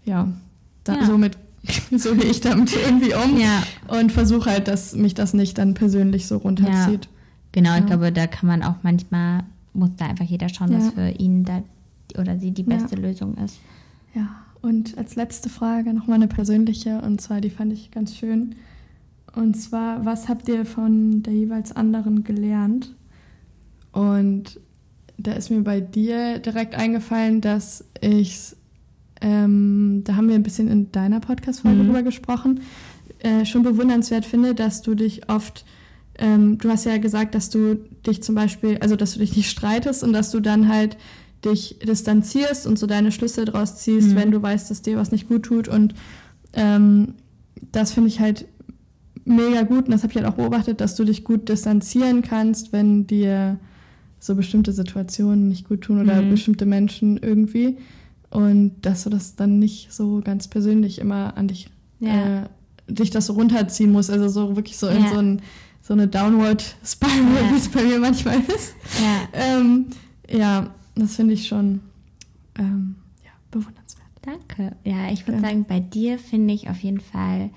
ja, 0.05 0.29
da, 0.85 0.95
Ja. 0.97 1.07
somit 1.07 1.37
so 1.97 2.15
gehe 2.15 2.27
ich 2.31 2.41
damit 2.43 2.75
irgendwie 2.77 3.15
um 3.15 3.41
und 3.99 4.13
versuche 4.13 4.51
halt, 4.51 4.69
dass 4.69 4.95
mich 4.95 5.15
das 5.15 5.33
nicht 5.33 5.57
dann 5.57 5.73
persönlich 5.75 6.27
so 6.27 6.37
runterzieht. 6.37 7.09
Genau, 7.53 7.79
ich 7.79 7.87
glaube, 7.87 8.13
da 8.13 8.27
kann 8.27 8.49
man 8.49 8.63
auch 8.63 8.75
manchmal, 8.83 9.45
muss 9.73 9.91
da 9.97 10.07
einfach 10.07 10.25
jeder 10.27 10.49
schauen, 10.49 10.75
was 10.75 10.93
für 10.93 11.09
ihn 11.09 11.45
da 11.45 11.63
oder 12.19 12.39
sie 12.39 12.51
die 12.51 12.65
beste 12.65 12.97
Lösung 12.97 13.37
ist. 13.39 13.59
Ja, 14.15 14.29
und 14.65 14.97
als 14.97 15.15
letzte 15.15 15.49
Frage 15.51 15.93
nochmal 15.93 16.17
eine 16.17 16.27
persönliche, 16.29 17.01
und 17.03 17.21
zwar 17.21 17.41
die 17.41 17.51
fand 17.51 17.73
ich 17.73 17.91
ganz 17.91 18.17
schön. 18.17 18.55
Und 19.35 19.55
zwar, 19.55 20.05
was 20.05 20.29
habt 20.29 20.49
ihr 20.49 20.65
von 20.65 21.23
der 21.23 21.35
jeweils 21.35 21.73
anderen 21.73 22.25
gelernt? 22.25 22.95
Und 23.93 24.59
da 25.19 25.33
ist 25.33 25.51
mir 25.51 25.61
bei 25.63 25.81
dir 25.81 26.39
direkt 26.39 26.75
eingefallen, 26.75 27.41
dass 27.41 27.85
ich, 28.01 28.57
ähm, 29.21 30.03
da 30.05 30.17
haben 30.17 30.29
wir 30.29 30.35
ein 30.35 30.43
bisschen 30.43 30.69
in 30.69 30.91
deiner 30.93 31.21
Podcast-Folge 31.21 31.83
Mhm. 31.83 31.87
drüber 31.87 32.03
gesprochen, 32.03 32.61
äh, 33.19 33.45
schon 33.45 33.63
bewundernswert 33.65 34.25
finde, 34.25 34.55
dass 34.55 34.83
du 34.83 34.95
dich 34.95 35.29
oft, 35.29 35.65
ähm, 36.19 36.59
du 36.59 36.69
hast 36.71 36.85
ja 36.87 36.97
gesagt, 36.99 37.35
dass 37.35 37.51
du 37.51 37.77
dich 38.07 38.23
zum 38.23 38.35
Beispiel, 38.35 38.79
also 38.79 38.97
dass 38.97 39.13
du 39.15 39.19
dich 39.21 39.37
nicht 39.37 39.51
streitest 39.51 40.03
und 40.03 40.13
dass 40.13 40.31
du 40.31 40.41
dann 40.41 40.69
halt 40.69 40.97
dich 41.45 41.79
distanzierst 41.87 42.67
und 42.67 42.79
so 42.79 42.87
deine 42.87 43.13
Schlüsse 43.13 43.45
draus 43.45 43.77
ziehst, 43.77 44.11
Mhm. 44.11 44.15
wenn 44.17 44.31
du 44.31 44.43
weißt, 44.43 44.71
dass 44.71 44.83
dir 44.83 44.97
was 44.97 45.13
nicht 45.13 45.29
gut 45.29 45.45
tut. 45.45 45.69
Und 45.69 45.95
ähm, 46.53 47.15
das 47.73 47.93
finde 47.93 48.09
ich 48.09 48.21
halt 48.21 48.47
mega 49.25 49.63
gut 49.63 49.87
und 49.87 49.91
das 49.91 50.03
habe 50.03 50.13
ich 50.13 50.17
halt 50.17 50.27
auch 50.27 50.35
beobachtet, 50.37 50.81
dass 50.81 50.97
du 50.97 51.05
dich 51.05 51.25
gut 51.25 51.49
distanzieren 51.49 52.23
kannst, 52.23 52.73
wenn 52.73 53.07
dir 53.07 53.59
so 54.21 54.35
bestimmte 54.35 54.73
Situationen 54.73 55.49
nicht 55.49 55.69
gut 55.69 55.83
tun 55.83 56.01
oder 56.01 56.23
Mhm. 56.23 56.31
bestimmte 56.31 56.67
Menschen 56.67 57.19
irgendwie. 57.19 57.77
Und 58.31 58.73
dass 58.83 59.05
du 59.05 59.11
das 59.11 59.37
dann 59.37 59.59
nicht 59.59 59.93
so 59.93 60.21
ganz 60.25 60.49
persönlich 60.49 60.99
immer 60.99 61.37
an 61.37 61.49
dich, 61.49 61.69
Ja. 62.01 62.43
äh, 62.43 62.49
dich 62.89 63.11
das 63.11 63.27
so 63.27 63.35
runterziehen 63.35 63.93
musst. 63.93 64.11
Also 64.11 64.29
so 64.29 64.57
wirklich 64.57 64.77
so 64.77 64.89
in 64.89 65.03
Ja. 65.05 65.09
so, 65.11 65.17
ein, 65.19 65.43
so 65.83 65.93
eine 65.95 66.09
Downward 66.09 66.63
Spiral, 66.85 67.13
Ja. 67.45 67.51
wie 67.53 67.57
es 67.57 67.69
bei 67.69 67.83
mir 67.85 67.99
manchmal 67.99 68.41
ist. 68.41 68.75
Ja, 69.03 69.29
Ähm, 69.59 69.87
ja, 70.31 70.75
das 70.95 71.17
finde 71.17 71.35
ich 71.35 71.47
schon 71.49 71.81
ähm, 72.59 72.97
ja, 73.25 73.31
bewundernswert. 73.51 74.05
danke. 74.23 74.77
Ja, 74.85 75.11
ich 75.13 75.27
würde 75.27 75.41
Ja. 75.43 75.49
sagen, 75.49 75.65
bei 75.69 75.81
dir 75.81 76.19
finde 76.19 76.55
ich 76.55 76.69
auf 76.71 76.79
jeden 76.81 77.01
Fall, 77.01 77.51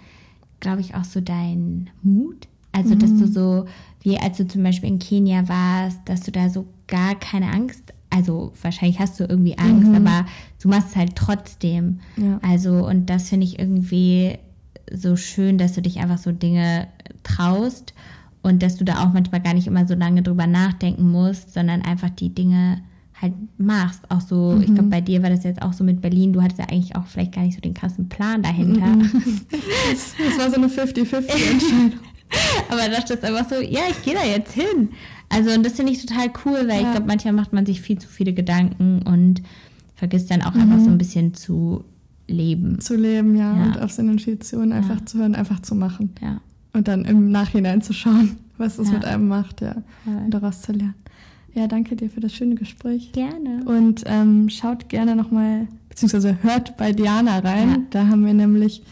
glaube 0.60 0.82
ich, 0.82 0.96
auch 0.96 1.04
so 1.04 1.22
dein 1.22 1.90
Mut. 2.02 2.48
Also, 2.72 2.96
dass 2.96 3.12
Mhm. 3.14 3.20
du 3.20 3.28
so, 3.28 3.66
wie 4.02 4.18
als 4.20 4.38
du 4.38 4.48
zum 4.48 4.64
Beispiel 4.64 4.90
in 4.90 5.00
Kenia 5.00 5.48
warst, 5.48 6.00
dass 6.06 6.22
du 6.22 6.32
da 6.32 6.50
so 6.50 6.66
gar 6.88 7.16
keine 7.16 7.52
Angst, 7.52 7.84
also 8.10 8.54
wahrscheinlich 8.62 9.00
hast 9.00 9.20
du 9.20 9.26
irgendwie 9.26 9.58
Angst, 9.58 9.90
Mhm. 9.90 9.96
aber 9.96 10.26
du 10.62 10.68
machst 10.70 10.90
es 10.90 10.96
halt 10.96 11.16
trotzdem. 11.16 12.00
Ja. 12.18 12.40
Also, 12.42 12.88
und 12.88 13.08
das 13.10 13.30
finde 13.30 13.46
ich 13.46 13.60
irgendwie 13.60 14.38
so 14.92 15.16
schön, 15.16 15.58
dass 15.58 15.74
du 15.74 15.82
dich 15.82 16.00
einfach 16.00 16.18
so 16.18 16.32
Dinge 16.32 16.88
traust 17.24 17.94
und 18.42 18.64
dass 18.64 18.78
du 18.78 18.86
da 18.86 19.04
auch 19.04 19.12
manchmal 19.14 19.42
gar 19.42 19.54
nicht 19.54 19.68
immer 19.68 19.86
so 19.88 19.96
lange 19.96 20.22
drüber 20.24 20.48
nachdenken 20.48 21.12
musst, 21.12 21.54
sondern 21.54 21.82
einfach 21.82 22.10
die 22.10 22.30
Dinge 22.34 22.82
halt 23.22 23.34
machst. 23.58 24.02
Auch 24.10 24.22
so, 24.22 24.58
ich 24.62 24.68
glaube, 24.74 24.90
bei 24.90 25.02
dir 25.02 25.24
war 25.24 25.30
das 25.30 25.44
jetzt 25.44 25.62
auch 25.62 25.74
so 25.74 25.84
mit 25.84 26.02
Berlin, 26.02 26.34
du 26.34 26.42
hattest 26.42 26.60
ja 26.60 26.66
eigentlich 26.70 26.96
auch 26.96 27.06
vielleicht 27.08 27.34
gar 27.34 27.42
nicht 27.44 27.56
so 27.56 27.62
den 27.62 27.74
krassen 27.74 28.10
Plan 28.10 28.42
dahinter. 28.44 28.86
Mhm. 28.86 29.10
Das, 29.52 30.14
das 30.24 30.38
war 30.40 30.50
so 30.50 30.56
eine 30.58 30.68
50-50-Entscheidung. 30.68 32.00
Aber 32.70 32.90
dachtest 32.90 33.24
einfach 33.24 33.50
so, 33.50 33.56
ja, 33.56 33.82
ich 33.90 34.02
gehe 34.04 34.14
da 34.14 34.24
jetzt 34.24 34.54
hin. 34.54 34.90
Also, 35.30 35.52
und 35.52 35.66
das 35.66 35.74
finde 35.74 35.94
ich 35.94 36.06
total 36.06 36.28
cool, 36.46 36.60
weil 36.68 36.78
ich 36.78 36.84
Ja. 36.84 36.92
glaube, 36.92 37.08
manchmal 37.08 37.34
macht 37.34 37.54
man 37.54 37.66
sich 37.66 37.82
viel 37.82 37.98
zu 37.98 38.08
viele 38.08 38.34
Gedanken 38.34 39.02
und 39.04 39.42
vergisst 39.96 40.30
dann 40.30 40.42
auch 40.42 40.54
einfach 40.54 40.80
so 40.80 40.90
ein 40.90 40.98
bisschen 40.98 41.34
zu 41.34 41.86
leben. 42.28 42.80
zu 42.82 42.96
leben, 42.96 43.36
ja, 43.38 43.56
Ja. 43.56 43.64
und 43.64 43.80
auf 43.82 43.92
seine 43.92 44.12
Intuition 44.12 44.72
einfach 44.74 45.04
zu 45.06 45.18
hören, 45.20 45.34
einfach 45.36 45.62
zu 45.62 45.74
machen. 45.76 46.12
Ja. 46.22 46.42
Und 46.74 46.88
dann 46.90 47.06
im 47.06 47.32
Nachhinein 47.32 47.82
zu 47.82 47.94
schauen, 47.94 48.36
was 48.58 48.78
es 48.78 48.88
Ja. 48.90 48.96
mit 48.96 49.06
einem 49.06 49.28
macht, 49.30 49.62
ja. 49.62 49.76
Und 50.06 50.32
daraus 50.32 50.62
zu 50.62 50.74
lernen. 50.74 50.94
Ja, 51.58 51.66
danke 51.66 51.96
dir 51.96 52.08
für 52.08 52.20
das 52.20 52.36
schöne 52.36 52.54
Gespräch. 52.54 53.12
Gerne. 53.14 53.64
Und 53.66 54.04
ähm, 54.06 54.48
schaut 54.48 54.90
gerne 54.90 55.16
nochmal, 55.16 55.68
beziehungsweise 55.90 56.38
hört 56.44 56.78
bei 56.78 56.92
Diana 56.92 57.40
rein. 57.40 57.70
Ja. 57.70 57.78
Da 57.90 58.08
haben 58.10 58.24
wir 58.28 58.36
nämlich 58.36 58.84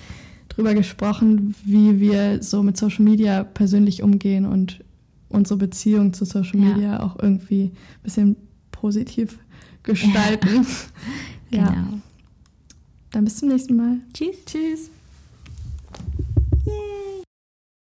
drüber 0.49 0.73
gesprochen, 0.73 1.53
wie 1.63 1.99
wir 1.99 2.41
so 2.41 2.63
mit 2.63 2.75
Social 2.75 3.03
Media 3.05 3.43
persönlich 3.43 4.01
umgehen 4.01 4.47
und 4.47 4.83
unsere 5.29 5.59
Beziehung 5.59 6.13
zu 6.13 6.25
Social 6.25 6.59
Ja. 6.59 6.65
Media 6.65 7.03
auch 7.03 7.19
irgendwie 7.21 7.65
ein 7.65 8.01
bisschen 8.01 8.35
positiv 8.71 9.37
gestalten. 9.83 10.65
Ja. 11.51 11.69
Genau. 11.69 11.99
Dann 13.11 13.23
bis 13.23 13.37
zum 13.37 13.49
nächsten 13.49 13.77
Mal. 13.77 13.99
Tschüss. 14.11 14.43
Tschüss. 14.45 14.89